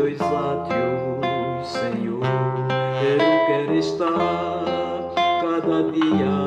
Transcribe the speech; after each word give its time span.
teus 0.00 0.18
lábios, 0.18 1.68
Senhor. 1.68 2.22
Eu 3.02 3.46
quero 3.46 3.74
estar 3.74 5.12
cada 5.14 5.90
dia 5.92 6.39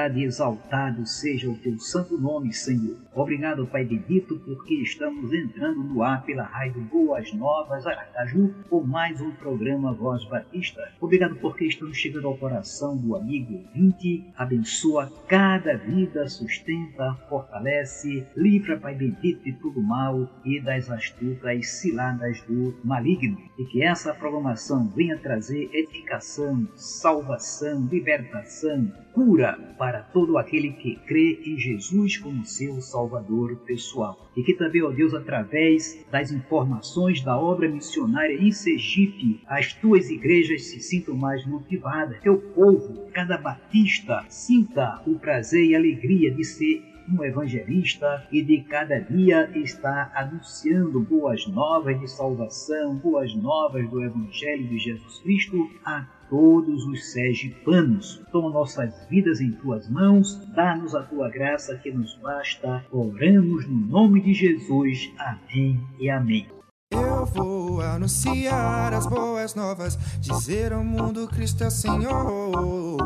glorificado 0.00 0.18
e 0.18 0.24
exaltado 0.24 1.06
seja 1.06 1.50
o 1.50 1.56
teu 1.56 1.78
santo 1.78 2.16
nome, 2.16 2.52
Senhor. 2.52 2.96
Obrigado, 3.14 3.66
Pai 3.66 3.84
bendito, 3.84 4.39
porque 4.56 4.74
estamos 4.82 5.32
entrando 5.32 5.84
no 5.84 6.02
ar 6.02 6.24
pela 6.24 6.42
Rádio 6.42 6.82
Boas 6.82 7.32
Novas 7.32 7.86
Aracaju 7.86 8.52
com 8.68 8.82
mais 8.82 9.20
um 9.20 9.30
programa 9.30 9.92
Voz 9.92 10.24
Batista. 10.24 10.92
Obrigado 11.00 11.36
porque 11.36 11.66
estamos 11.66 11.96
chegando 11.96 12.26
ao 12.26 12.36
coração 12.36 12.96
do 12.96 13.14
amigo 13.14 13.54
ouvinte. 13.54 14.26
Abençoa 14.36 15.08
cada 15.28 15.76
vida, 15.76 16.26
sustenta, 16.28 17.14
fortalece, 17.28 18.26
livra, 18.36 18.76
Pai 18.76 18.96
bendito, 18.96 19.44
de 19.44 19.52
todo 19.52 19.80
mal 19.80 20.28
e 20.44 20.60
das 20.60 20.90
astutas 20.90 21.68
ciladas 21.68 22.40
do 22.42 22.74
maligno. 22.82 23.38
E 23.56 23.64
que 23.66 23.84
essa 23.84 24.12
programação 24.12 24.88
venha 24.88 25.16
trazer 25.16 25.70
edificação, 25.72 26.66
salvação, 26.74 27.86
libertação, 27.88 28.90
cura 29.12 29.58
para 29.78 30.02
todo 30.02 30.38
aquele 30.38 30.72
que 30.72 30.96
crê 31.06 31.40
em 31.44 31.58
Jesus 31.58 32.16
como 32.16 32.44
seu 32.44 32.80
Salvador 32.80 33.56
pessoal. 33.66 34.30
E 34.40 34.42
que 34.42 34.54
também, 34.54 34.82
ó 34.82 34.90
Deus, 34.90 35.12
através 35.12 36.02
das 36.10 36.32
informações 36.32 37.20
da 37.20 37.38
obra 37.38 37.68
missionária 37.68 38.32
em 38.32 38.50
Sergipe, 38.50 39.42
as 39.46 39.74
tuas 39.74 40.08
igrejas 40.08 40.62
se 40.62 40.80
sintam 40.80 41.14
mais 41.14 41.44
motivadas, 41.44 42.18
teu 42.22 42.38
povo, 42.38 43.06
cada 43.12 43.36
batista, 43.36 44.24
sinta 44.30 45.02
o 45.06 45.18
prazer 45.18 45.62
e 45.62 45.76
alegria 45.76 46.30
de 46.30 46.42
ser 46.42 46.82
um 47.06 47.22
evangelista 47.22 48.26
e 48.32 48.42
de 48.42 48.62
cada 48.62 48.98
dia 48.98 49.50
está 49.54 50.10
anunciando 50.14 51.00
boas 51.00 51.46
novas 51.46 52.00
de 52.00 52.08
salvação, 52.08 52.96
boas 52.96 53.34
novas 53.34 53.90
do 53.90 54.02
Evangelho 54.02 54.66
de 54.68 54.78
Jesus 54.78 55.18
Cristo 55.18 55.68
a 55.84 56.06
todos 56.30 56.86
os 56.86 57.12
sergipanos. 57.12 58.22
Toma 58.30 58.48
nossas 58.48 58.94
vidas 59.10 59.40
em 59.40 59.50
tuas 59.50 59.90
mãos, 59.90 60.40
dá-nos 60.54 60.94
a 60.94 61.02
tua 61.02 61.28
graça 61.28 61.76
que 61.76 61.90
nos 61.90 62.16
basta. 62.22 62.86
Oramos 62.92 63.66
no 63.66 63.76
nome 63.76 64.22
de 64.22 64.32
Jesus. 64.32 65.12
Amém 65.18 65.80
e 65.98 66.08
amém. 66.08 66.46
Eu 66.92 67.26
vou 67.26 67.80
anunciar 67.80 68.92
as 68.92 69.06
boas 69.06 69.54
novas, 69.54 69.96
dizer 70.20 70.72
ao 70.72 70.82
mundo 70.82 71.28
Cristo 71.28 71.64
é 71.64 71.70
Senhor. 71.70 72.98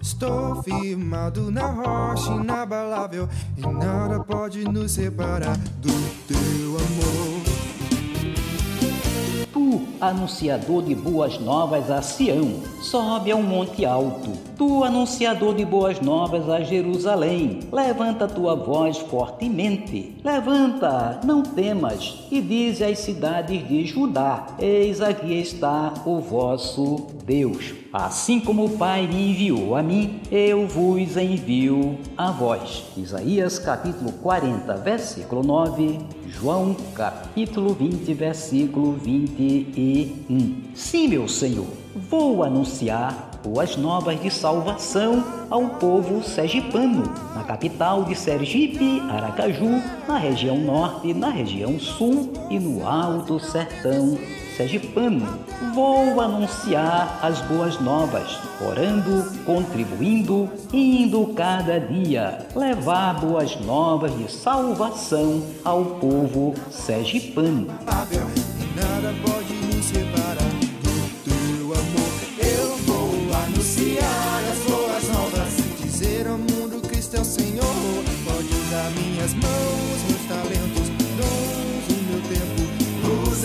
Estou 0.00 0.62
firmado 0.62 1.50
na 1.50 1.66
rocha 1.66 2.32
inabalável 2.32 3.28
e 3.56 3.60
nada 3.60 4.22
pode 4.22 4.64
nos 4.64 4.92
separar 4.92 5.56
do 5.80 5.92
teu 6.28 6.61
anunciador 10.02 10.82
de 10.82 10.96
boas 10.96 11.38
novas 11.38 11.88
a 11.88 12.02
Sião, 12.02 12.60
sobe 12.82 13.30
a 13.30 13.36
um 13.36 13.42
monte 13.42 13.84
alto. 13.84 14.32
Tu, 14.56 14.82
anunciador 14.82 15.54
de 15.54 15.64
boas 15.64 16.00
novas 16.00 16.48
a 16.48 16.60
Jerusalém, 16.60 17.60
levanta 17.72 18.26
tua 18.26 18.56
voz 18.56 18.98
fortemente. 18.98 20.16
Levanta, 20.24 21.20
não 21.24 21.44
temas, 21.44 22.26
e 22.32 22.40
dize 22.40 22.82
às 22.82 22.98
cidades 22.98 23.66
de 23.68 23.86
Judá: 23.86 24.48
Eis 24.58 25.00
aqui 25.00 25.34
está 25.40 25.94
o 26.04 26.18
vosso 26.18 27.06
Deus. 27.24 27.72
Assim 27.92 28.40
como 28.40 28.64
o 28.64 28.70
Pai 28.70 29.06
me 29.06 29.30
enviou 29.30 29.76
a 29.76 29.82
mim, 29.82 30.20
eu 30.32 30.66
vos 30.66 31.16
envio 31.16 31.98
a 32.16 32.32
vós. 32.32 32.84
Isaías 32.96 33.58
capítulo 33.58 34.10
40, 34.14 34.74
versículo 34.78 35.42
9, 35.44 36.00
João 36.32 36.74
capítulo 36.94 37.74
20, 37.74 38.14
versículo 38.14 38.92
21. 38.94 40.62
Sim, 40.74 41.08
meu 41.08 41.28
Senhor, 41.28 41.66
vou 41.94 42.42
anunciar 42.42 43.30
boas 43.44 43.76
novas 43.76 44.20
de 44.20 44.30
salvação 44.30 45.24
ao 45.50 45.68
povo 45.68 46.22
sergipano, 46.22 47.04
na 47.34 47.44
capital 47.44 48.04
de 48.04 48.14
Sergipe, 48.14 49.00
Aracaju, 49.10 49.82
na 50.08 50.16
região 50.16 50.56
norte, 50.56 51.12
na 51.12 51.28
região 51.28 51.78
sul 51.78 52.32
e 52.48 52.58
no 52.58 52.86
alto 52.86 53.38
sertão 53.38 54.16
sergipano. 54.56 55.26
Vou 55.74 56.20
anunciar 56.20 57.18
as 57.22 57.40
boas 57.42 57.80
novas, 57.80 58.38
orando, 58.60 59.24
contribuindo, 59.44 60.50
indo 60.72 61.26
cada 61.34 61.78
dia, 61.80 62.46
levar 62.54 63.20
boas 63.20 63.56
novas 63.60 64.16
de 64.16 64.30
salvação 64.30 65.42
ao 65.64 65.84
povo 65.84 66.54
sergipano. 66.70 67.66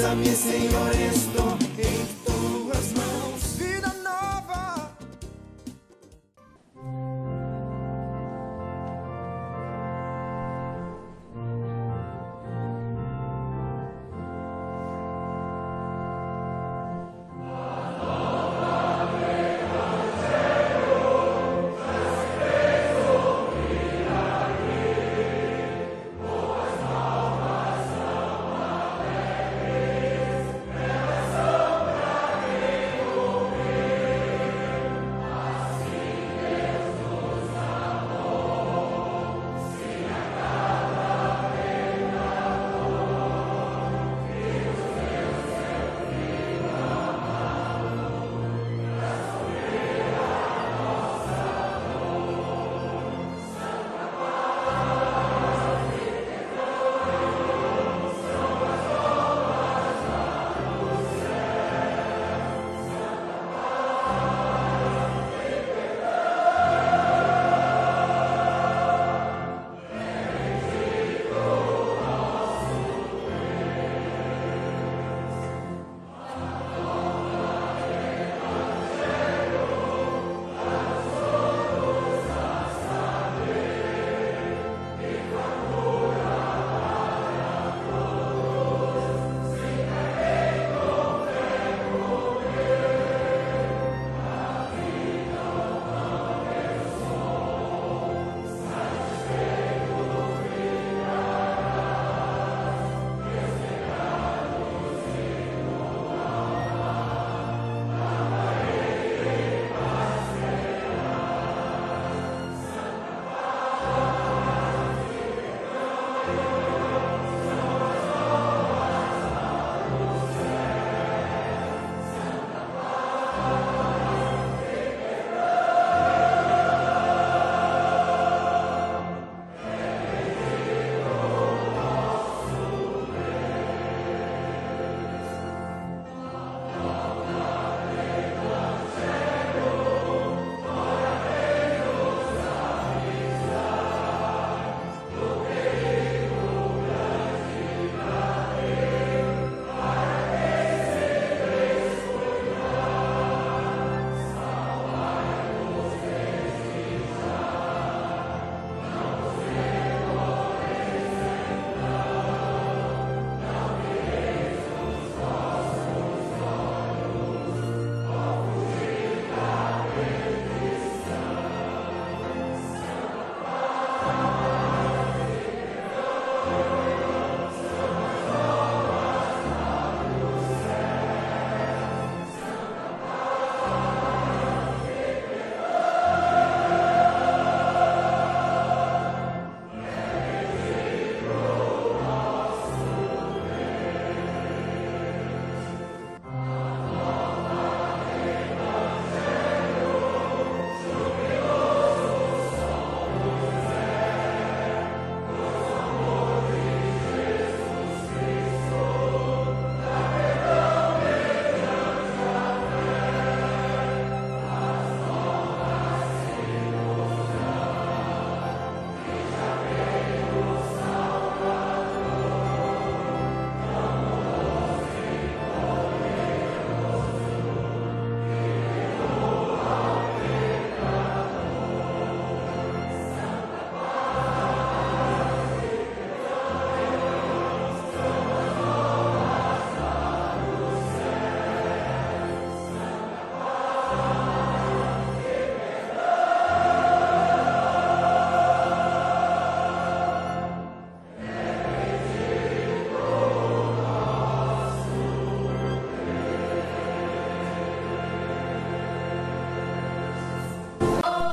Usa-me, 0.07 0.33
Senhor, 0.33 1.56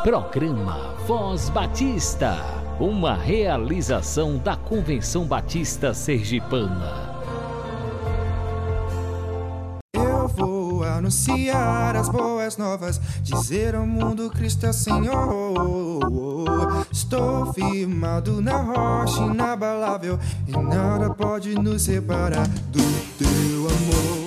Programa 0.04 0.94
Voz 1.06 1.48
Batista, 1.48 2.36
uma 2.78 3.14
realização 3.16 4.36
da 4.36 4.54
Convenção 4.54 5.24
Batista 5.24 5.94
Sergipana. 5.94 7.14
anunciar 10.84 11.96
as 11.96 12.10
boas 12.10 12.58
novas, 12.58 13.00
dizer 13.22 13.74
ao 13.74 13.86
mundo 13.86 14.28
Cristo 14.28 14.66
é 14.66 14.74
Senhor. 14.74 16.00
Estou 16.92 17.52
firmado 17.54 18.42
na 18.42 18.58
rocha 18.58 19.22
inabalável 19.22 20.18
e 20.46 20.52
nada 20.52 21.08
pode 21.14 21.54
nos 21.54 21.80
separar 21.80 22.46
do 22.46 22.82
teu 23.18 23.66
amor. 23.68 24.23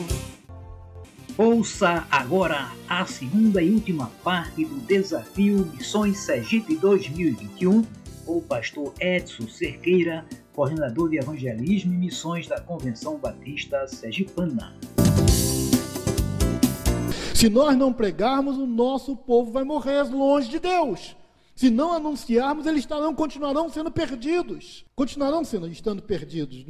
Ouça 1.38 2.08
agora 2.10 2.72
a 2.89 3.06
segunda 3.06 3.62
e 3.62 3.70
última 3.70 4.10
parte 4.24 4.65
do 4.65 4.75
desafio 4.88 5.67
Missões 5.72 6.17
Sergipe 6.17 6.75
2021 6.75 7.84
com 8.25 8.38
o 8.38 8.41
pastor 8.41 8.91
Edson 9.00 9.48
Cerqueira, 9.48 10.25
coordenador 10.51 11.12
de 11.12 11.20
evangelismo 11.20 11.94
e 11.94 11.98
missões 11.98 12.48
da 12.48 12.60
Convenção 12.60 13.20
Batista 13.20 13.88
Sergipana. 13.88 14.75
Se 17.36 17.50
nós 17.50 17.77
não 17.77 17.94
pregarmos, 17.94 18.58
o 18.58 18.65
nosso 18.65 19.15
povo 19.15 19.51
vai 19.51 19.63
morrer 19.63 20.01
longe 20.06 20.50
de 20.50 20.58
Deus. 20.58 21.15
Se 21.56 21.70
não 21.70 21.94
anunciarmos, 21.94 22.65
eles 22.65 22.79
estarão, 22.79 23.13
continuarão 23.13 23.70
sendo 23.70 23.91
perdidos. 23.91 24.86
Continuarão 24.96 25.44
sendo, 25.44 25.67
estando 25.67 26.01
perdidos, 26.01 26.65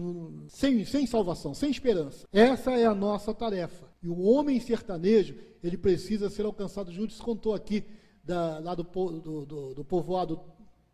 sem, 0.49 0.83
sem 0.83 1.07
salvação, 1.07 1.53
sem 1.53 1.71
esperança. 1.71 2.27
Essa 2.33 2.71
é 2.71 2.85
a 2.85 2.93
nossa 2.93 3.33
tarefa. 3.33 3.86
E 4.01 4.07
o 4.07 4.21
homem 4.21 4.59
sertanejo, 4.59 5.35
ele 5.63 5.77
precisa 5.77 6.29
ser 6.29 6.45
alcançado. 6.45 6.91
Júlio 6.91 7.15
contou 7.17 7.53
aqui 7.53 7.83
da, 8.23 8.59
lá 8.59 8.75
do, 8.75 8.83
do, 8.83 9.45
do, 9.45 9.73
do 9.75 9.85
povoado 9.85 10.39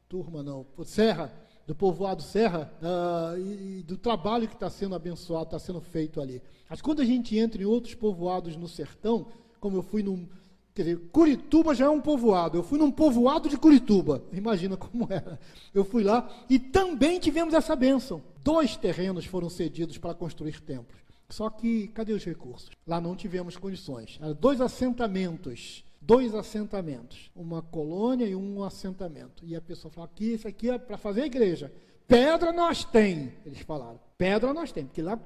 Turma, 0.08 0.44
não, 0.44 0.66
Serra, 0.86 1.34
do 1.66 1.74
povoado 1.74 2.22
Serra, 2.22 2.72
uh, 2.82 3.36
e, 3.40 3.80
e, 3.80 3.84
do 3.84 3.98
trabalho 3.98 4.48
que 4.48 4.54
está 4.54 4.70
sendo 4.70 4.94
abençoado, 4.94 5.46
está 5.46 5.58
sendo 5.58 5.82
feito 5.82 6.22
ali. 6.22 6.40
Mas 6.70 6.82
quando 6.82 7.02
a 7.02 7.06
gente 7.06 7.36
entra 7.36 7.62
em 7.62 7.66
outros 7.66 7.96
povoados 7.96 8.56
no 8.56 8.68
sertão, 8.68 9.26
como 9.60 9.78
eu 9.78 9.82
fui 9.82 10.04
num. 10.04 10.28
Quer 10.76 10.84
dizer, 10.84 10.98
Curituba 11.12 11.74
já 11.74 11.86
é 11.86 11.90
um 11.90 12.02
povoado. 12.02 12.58
Eu 12.58 12.64
fui 12.64 12.78
num 12.78 12.92
povoado 12.92 13.48
de 13.48 13.58
Curituba. 13.58 14.24
Imagina 14.34 14.76
como 14.76 15.08
era. 15.10 15.40
Eu 15.74 15.86
fui 15.86 16.04
lá 16.04 16.30
e 16.50 16.60
também 16.60 17.20
tivemos 17.20 17.54
essa 17.54 17.76
bênção. 17.76 18.22
Dois 18.44 18.76
terrenos 18.76 19.26
foram 19.26 19.50
cedidos 19.50 19.98
para 19.98 20.14
construir 20.14 20.60
templos. 20.62 21.03
Só 21.34 21.50
que, 21.50 21.88
cadê 21.88 22.14
os 22.14 22.24
recursos? 22.24 22.70
Lá 22.86 23.02
não 23.02 23.16
tivemos 23.16 23.58
condições. 23.58 24.20
Eram 24.22 24.36
dois 24.36 24.62
assentamentos. 24.62 25.84
Dois 26.00 26.36
assentamentos. 26.36 27.32
Uma 27.36 27.60
colônia 27.60 28.28
e 28.28 28.36
um 28.36 28.64
assentamento. 28.64 29.44
E 29.44 29.56
a 29.56 29.62
pessoa 29.62 29.92
falou: 29.92 30.06
aqui, 30.06 30.34
isso 30.34 30.48
aqui 30.48 30.70
é 30.70 30.78
para 30.78 30.96
fazer 30.96 31.24
a 31.24 31.26
igreja. 31.26 31.74
Pedra 32.08 32.54
nós 32.54 32.86
tem, 32.86 33.34
eles 33.44 33.62
falaram. 33.62 34.00
Pedra 34.16 34.54
nós 34.54 34.72
tem, 34.72 34.86
porque 34.86 35.02
lá 35.02 35.20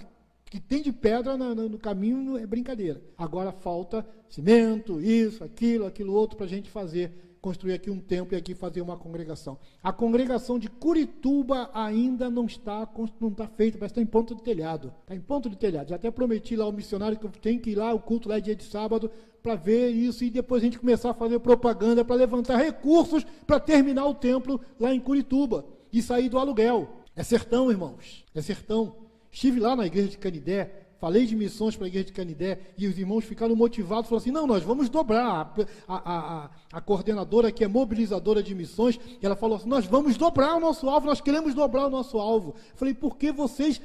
que 0.46 0.62
tem 0.62 0.82
de 0.82 0.94
pedra 0.94 1.36
no, 1.36 1.54
no, 1.68 1.78
caminho 1.78 2.38
é 2.38 2.46
brincadeira. 2.46 3.02
Agora 3.18 3.52
falta 3.52 4.08
cimento, 4.30 5.02
isso, 5.02 5.44
aquilo, 5.44 5.86
aquilo 5.86 6.14
outro 6.14 6.38
para 6.38 6.46
a 6.46 6.50
gente 6.50 6.70
fazer, 6.70 7.27
construir 7.48 7.72
aqui 7.72 7.90
um 7.90 7.98
templo 7.98 8.36
e 8.36 8.38
aqui 8.38 8.54
fazer 8.54 8.82
uma 8.82 8.98
congregação. 8.98 9.58
A 9.82 9.94
congregação 9.94 10.60
de 10.60 10.70
Curituba 10.70 11.70
ainda 11.74 12.30
não 12.30 12.46
está, 12.46 12.86
não 13.22 13.30
está 13.30 13.48
feita, 13.48 13.78
parece 13.78 13.94
que 13.94 14.02
está 14.02 14.02
em 14.02 14.12
ponto 14.12 14.36
de 14.36 14.44
telhado. 14.44 14.94
Está 15.04 15.16
em 15.16 15.22
ponto 15.22 15.50
de 15.50 15.56
telhado. 15.56 15.88
Já 15.88 15.96
até 15.96 16.12
prometi 16.12 16.58
lá 16.58 16.66
ao 16.66 16.74
missionário 16.74 17.18
que 17.18 17.40
tenho 17.40 17.62
que 17.62 17.70
ir 17.70 17.76
lá, 17.76 17.94
o 17.94 18.02
culto 18.02 18.28
lá 18.28 18.36
é 18.36 18.42
dia 18.42 18.54
de 18.54 18.66
sábado, 18.66 19.10
para 19.42 19.56
ver 19.56 19.92
isso 19.92 20.26
e 20.26 20.30
depois 20.30 20.62
a 20.62 20.66
gente 20.66 20.78
começar 20.78 21.12
a 21.12 21.14
fazer 21.14 21.40
propaganda 21.40 22.04
para 22.04 22.18
levantar 22.18 22.58
recursos 22.58 23.26
para 23.46 23.62
terminar 23.62 24.06
o 24.08 24.14
templo 24.14 24.60
lá 24.78 24.94
em 24.94 25.00
Curituba 25.00 25.64
e 25.94 26.02
sair 26.02 26.28
do 26.28 26.38
aluguel. 26.38 26.90
É 27.16 27.24
sertão, 27.24 27.72
irmãos. 27.72 28.26
É 28.36 28.42
sertão. 28.42 28.94
Estive 29.32 29.62
lá 29.62 29.74
na 29.74 29.86
igreja 29.86 30.10
de 30.10 30.18
Canidé, 30.18 30.87
falei 31.00 31.26
de 31.26 31.36
missões 31.36 31.76
para 31.76 31.86
a 31.86 31.88
igreja 31.88 32.06
de 32.06 32.14
Canidé, 32.14 32.60
e 32.78 32.88
os 32.88 32.98
irmãos 32.98 33.26
ficaram 33.26 33.56
motivados, 33.56 34.10
falaram 34.10 34.22
assim, 34.22 34.32
não, 34.32 34.48
nós 34.48 34.64
vamos 34.64 34.90
dobrar. 34.90 35.54
A, 35.88 35.96
a, 35.96 35.98
a, 35.98 36.50
a 36.74 36.82
coordenadora 36.82 37.52
que 37.52 37.64
é 37.64 37.68
mobilizadora 37.68 38.42
de 38.42 38.54
missões, 38.54 39.00
ela 39.22 39.36
falou 39.36 39.58
assim, 39.58 39.70
nós 39.70 39.86
vamos 39.86 40.18
dobrar 40.18 40.56
o 40.56 40.60
nosso 40.60 40.90
alvo, 40.90 41.08
nós 41.08 41.22
queremos 41.22 41.54
dobrar 41.54 41.88
o 41.88 41.90
nosso 41.90 42.18
alvo. 42.18 42.56
falei, 42.76 42.94
porque 42.94 43.32
vocês 43.32 43.82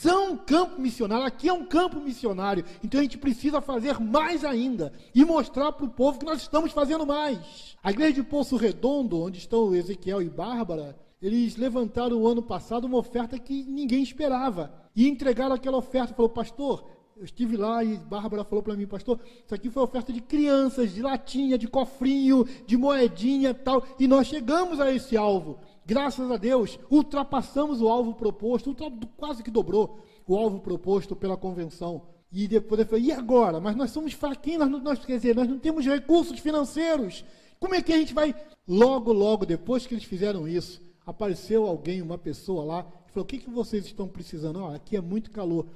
são 0.00 0.32
um 0.32 0.36
campo 0.36 0.80
missionário, 0.80 1.26
aqui 1.26 1.48
é 1.48 1.52
um 1.52 1.64
campo 1.64 1.98
missionário, 1.98 2.64
então 2.84 3.00
a 3.00 3.02
gente 3.02 3.18
precisa 3.18 3.60
fazer 3.60 3.98
mais 3.98 4.44
ainda 4.44 4.92
e 5.12 5.24
mostrar 5.24 5.72
para 5.72 5.86
o 5.86 5.90
povo 5.90 6.20
que 6.20 6.24
nós 6.24 6.40
estamos 6.40 6.70
fazendo 6.70 7.04
mais. 7.04 7.76
A 7.82 7.90
igreja 7.90 8.12
de 8.12 8.22
Poço 8.22 8.56
Redondo, 8.56 9.20
onde 9.20 9.38
estão 9.38 9.74
Ezequiel 9.74 10.22
e 10.22 10.28
Bárbara, 10.28 10.96
eles 11.20 11.56
levantaram 11.56 12.20
o 12.20 12.26
ano 12.26 12.42
passado 12.42 12.86
uma 12.86 12.98
oferta 12.98 13.38
que 13.38 13.64
ninguém 13.64 14.02
esperava. 14.02 14.72
E 14.94 15.08
entregaram 15.08 15.54
aquela 15.54 15.76
oferta. 15.76 16.14
Falou, 16.14 16.28
pastor, 16.28 16.84
eu 17.16 17.24
estive 17.24 17.56
lá 17.56 17.82
e 17.82 17.96
Bárbara 17.96 18.44
falou 18.44 18.62
para 18.62 18.76
mim, 18.76 18.86
pastor, 18.86 19.18
isso 19.44 19.52
aqui 19.52 19.68
foi 19.68 19.82
oferta 19.82 20.12
de 20.12 20.20
crianças, 20.20 20.94
de 20.94 21.02
latinha, 21.02 21.58
de 21.58 21.66
cofrinho, 21.66 22.46
de 22.64 22.76
moedinha 22.76 23.52
tal. 23.52 23.84
E 23.98 24.06
nós 24.06 24.28
chegamos 24.28 24.80
a 24.80 24.92
esse 24.92 25.16
alvo. 25.16 25.58
Graças 25.84 26.30
a 26.30 26.36
Deus, 26.36 26.78
ultrapassamos 26.88 27.82
o 27.82 27.88
alvo 27.88 28.14
proposto, 28.14 28.68
ultra, 28.68 28.92
quase 29.16 29.42
que 29.42 29.50
dobrou 29.50 29.98
o 30.26 30.36
alvo 30.36 30.60
proposto 30.60 31.16
pela 31.16 31.36
convenção. 31.36 32.02
E 32.30 32.46
depois 32.46 32.80
eu 32.80 32.86
falei, 32.86 33.04
e 33.06 33.12
agora? 33.12 33.58
Mas 33.58 33.74
nós 33.74 33.90
somos 33.90 34.12
fraquinhos, 34.12 34.68
nós, 34.68 34.82
nós, 34.82 35.04
quer 35.04 35.16
dizer, 35.16 35.34
nós 35.34 35.48
não 35.48 35.58
temos 35.58 35.84
recursos 35.84 36.38
financeiros. 36.38 37.24
Como 37.58 37.74
é 37.74 37.82
que 37.82 37.92
a 37.92 37.96
gente 37.96 38.14
vai? 38.14 38.34
Logo, 38.66 39.12
logo, 39.12 39.44
depois 39.44 39.86
que 39.86 39.94
eles 39.94 40.04
fizeram 40.04 40.46
isso, 40.46 40.87
apareceu 41.08 41.66
alguém, 41.66 42.02
uma 42.02 42.18
pessoa 42.18 42.62
lá, 42.62 42.86
e 43.08 43.12
falou: 43.12 43.24
O 43.24 43.26
que, 43.26 43.38
que 43.38 43.48
vocês 43.48 43.86
estão 43.86 44.06
precisando? 44.06 44.60
Oh, 44.60 44.66
aqui 44.66 44.94
é 44.94 45.00
muito 45.00 45.30
calor. 45.30 45.66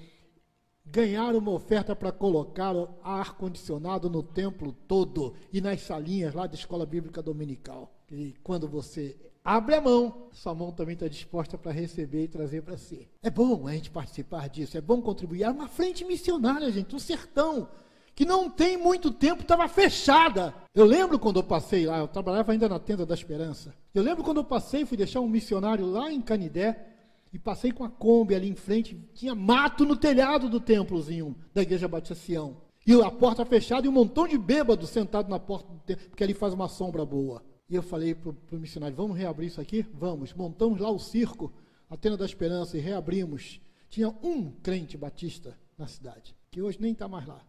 Ganharam 0.85 1.39
uma 1.39 1.53
oferta 1.53 1.97
para 1.97 2.13
colocar 2.13 2.75
ar-condicionado 3.03 4.11
no 4.11 4.23
templo 4.23 4.73
todo 4.87 5.35
e 5.51 5.61
nas 5.61 5.81
salinhas 5.81 6.35
lá 6.35 6.47
da 6.47 6.55
escola 6.55 6.85
bíblica 6.85 7.23
dominical. 7.23 7.91
E 8.11 8.35
quando 8.43 8.69
você 8.69 9.17
abre 9.43 9.75
a 9.75 9.81
mão, 9.81 10.29
sua 10.33 10.55
mão 10.55 10.71
também 10.71 10.95
está 10.95 11.09
disposta 11.09 11.57
para 11.57 11.73
receber 11.73 12.25
e 12.25 12.29
trazer 12.29 12.63
para 12.63 12.77
si. 12.77 13.09
É 13.23 13.31
bom 13.31 13.67
a 13.67 13.73
gente 13.73 13.91
participar 13.91 14.51
disso, 14.51 14.77
é 14.77 14.83
bom 14.83 15.01
contribuir. 15.01 15.45
É 15.45 15.51
uma 15.51 15.69
frente 15.69 16.05
missionária, 16.05 16.71
gente, 16.71 16.95
um 16.95 16.99
sertão 16.99 17.69
que 18.15 18.25
não 18.25 18.51
tem 18.51 18.77
muito 18.77 19.11
tempo 19.11 19.43
estava 19.43 19.67
fechada. 19.69 20.55
Eu 20.75 20.85
lembro 20.85 21.19
quando 21.19 21.39
eu 21.41 21.45
passei 21.45 21.87
lá, 21.87 21.99
eu 21.99 22.09
trabalhava 22.09 22.53
ainda 22.53 22.69
na 22.69 22.79
tenda 22.79 23.07
da 23.07 23.15
esperança. 23.15 23.75
Eu 23.95 24.03
lembro 24.03 24.23
quando 24.23 24.39
eu 24.39 24.45
passei, 24.45 24.85
fui 24.85 24.97
deixar 24.97 25.21
um 25.21 25.29
missionário 25.29 25.87
lá 25.87 26.13
em 26.13 26.21
Canidé 26.21 26.89
e 27.33 27.39
passei 27.39 27.73
com 27.73 27.85
a 27.85 27.89
Kombi 27.89 28.35
ali 28.35 28.49
em 28.49 28.55
frente, 28.55 28.95
tinha 29.15 29.35
mato 29.35 29.87
no 29.87 29.97
telhado 29.97 30.51
do 30.51 30.61
templozinho 30.61 31.35
da 31.55 31.63
igreja 31.63 31.89
Batista 31.89 32.15
Sião. 32.15 32.59
E 32.87 32.93
a 33.01 33.11
porta 33.11 33.45
fechada 33.45 33.87
e 33.87 33.89
um 33.89 33.93
montão 33.93 34.27
de 34.27 34.37
bêbados 34.37 34.91
sentado 34.91 35.31
na 35.31 35.39
porta 35.39 35.73
do 35.73 35.79
templo, 35.81 36.09
porque 36.09 36.25
ali 36.25 36.35
faz 36.35 36.53
uma 36.53 36.69
sombra 36.69 37.07
boa. 37.07 37.43
E 37.71 37.75
eu 37.75 37.83
falei 37.83 38.15
para 38.15 38.31
o 38.31 38.59
missionário, 38.59 38.95
vamos 38.95 39.17
reabrir 39.17 39.47
isso 39.47 39.61
aqui? 39.61 39.87
Vamos. 39.95 40.35
Montamos 40.35 40.81
lá 40.81 40.91
o 40.91 40.99
circo, 40.99 41.53
a 41.89 41.97
tenda 41.97 42.17
da 42.17 42.27
esperança, 42.27 42.77
e 42.77 42.81
reabrimos. 42.81 43.61
Tinha 43.89 44.09
um 44.23 44.51
crente 44.51 44.97
batista 44.99 45.57
na 45.79 45.87
cidade, 45.87 46.37
que 46.51 46.61
hoje 46.61 46.79
nem 46.81 46.93
está 46.93 47.07
mais 47.07 47.27
lá. 47.27 47.41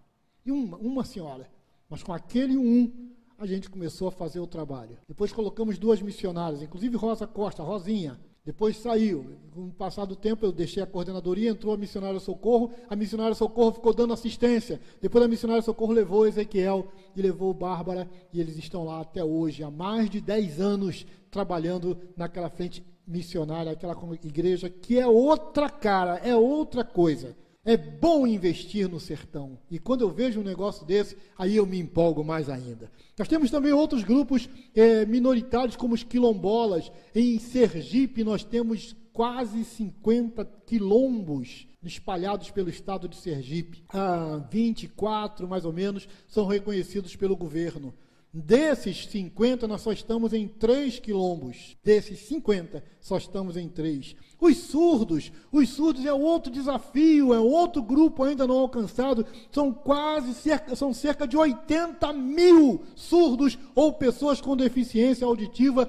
E 0.46 0.52
uma, 0.52 0.78
uma 0.78 1.04
senhora. 1.04 1.50
Mas 1.90 2.04
com 2.04 2.14
aquele 2.14 2.58
um, 2.58 3.12
a 3.38 3.46
gente 3.46 3.70
começou 3.70 4.08
a 4.08 4.12
fazer 4.12 4.40
o 4.40 4.48
trabalho. 4.48 4.98
Depois 5.08 5.32
colocamos 5.32 5.78
duas 5.78 6.02
missionárias, 6.02 6.62
inclusive 6.62 6.96
Rosa 6.98 7.28
Costa, 7.28 7.64
Rosinha. 7.64 8.20
Depois 8.46 8.76
saiu. 8.78 9.38
Com 9.54 9.68
o 9.68 9.72
passar 9.72 10.06
do 10.06 10.16
tempo, 10.16 10.46
eu 10.46 10.52
deixei 10.52 10.84
a 10.84 10.86
coordenadoria, 10.86 11.50
entrou 11.50 11.74
a 11.74 11.78
missionária 11.78 12.20
Socorro. 12.20 12.72
A 12.90 12.96
missionária 12.96 13.34
Socorro 13.34 13.72
ficou 13.72 13.94
dando 13.94 14.14
assistência. 14.14 14.82
Depois 15.02 15.24
a 15.24 15.28
missionária 15.30 15.62
Socorro 15.62 15.94
levou 15.94 16.28
Ezequiel 16.28 16.88
e 17.16 17.22
levou 17.22 17.54
Bárbara. 17.54 18.10
E 18.34 18.42
eles 18.42 18.58
estão 18.58 18.84
lá 18.84 19.00
até 19.00 19.24
hoje, 19.24 19.64
há 19.64 19.72
mais 19.72 20.10
de 20.10 20.20
10 20.20 20.60
anos, 20.60 21.06
trabalhando 21.32 21.98
naquela 22.18 22.50
frente 22.50 22.84
missionária, 23.08 23.72
aquela 23.72 23.98
igreja 24.24 24.70
que 24.70 25.00
é 25.00 25.08
outra 25.08 25.70
cara, 25.70 26.18
é 26.18 26.36
outra 26.36 26.84
coisa. 26.84 27.36
É 27.66 27.78
bom 27.78 28.28
investir 28.28 28.90
no 28.90 29.00
sertão. 29.00 29.58
E 29.72 29.80
quando 29.80 30.02
eu 30.02 30.10
vejo 30.10 30.42
um 30.42 30.44
negócio 30.44 30.86
desse, 30.86 31.16
aí 31.38 31.56
eu 31.56 31.66
me 31.66 31.80
empolgo 31.80 32.22
mais 32.22 32.50
ainda. 32.50 32.92
Nós 33.18 33.28
temos 33.30 33.50
também 33.50 33.72
outros 33.72 34.04
grupos 34.04 34.50
é, 34.76 35.06
minoritários, 35.06 35.78
como 35.78 35.94
os 35.94 36.04
quilombolas. 36.04 36.92
Em 37.16 37.40
Sergipe, 37.40 38.22
nós 38.22 38.44
temos 38.44 38.94
quase 39.14 39.64
50 39.64 40.44
quilombos 40.66 41.66
espalhados 41.82 42.52
pelo 42.52 42.70
estado 42.70 43.08
de 43.08 43.16
Sergipe. 43.16 43.82
Ah, 43.94 44.46
24, 44.52 45.48
mais 45.48 45.64
ou 45.64 45.72
menos, 45.72 46.08
são 46.28 46.46
reconhecidos 46.46 47.16
pelo 47.16 47.38
governo. 47.38 47.94
Desses 48.34 49.06
50, 49.06 49.68
nós 49.68 49.82
só 49.82 49.92
estamos 49.92 50.34
em 50.34 50.48
3 50.48 51.00
quilombos. 51.00 51.78
Desses 51.84 52.18
50, 52.22 52.84
só 53.00 53.16
estamos 53.16 53.56
em 53.56 53.70
3. 53.70 54.16
Os 54.44 54.58
surdos, 54.58 55.32
os 55.54 55.70
surdos 55.70 56.06
é 56.06 56.12
outro 56.12 56.52
desafio, 56.52 57.34
é 57.34 57.40
outro 57.40 57.82
grupo 57.82 58.24
ainda 58.24 58.46
não 58.46 58.58
alcançado. 58.58 59.26
São 59.50 59.74
quase 59.74 60.34
cerca, 60.34 60.76
são 60.76 60.94
cerca 60.94 61.26
de 61.26 61.38
80 61.38 62.12
mil 62.12 62.82
surdos 62.94 63.58
ou 63.74 63.94
pessoas 63.94 64.42
com 64.42 64.58
deficiência 64.58 65.26
auditiva 65.26 65.88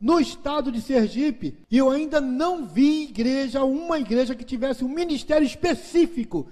no 0.00 0.20
estado 0.20 0.70
de 0.70 0.80
Sergipe. 0.80 1.58
E 1.68 1.78
eu 1.78 1.90
ainda 1.90 2.20
não 2.20 2.64
vi 2.64 3.08
igreja, 3.08 3.64
uma 3.64 3.98
igreja 3.98 4.36
que 4.36 4.44
tivesse 4.44 4.84
um 4.84 4.88
ministério 4.88 5.44
específico 5.44 6.46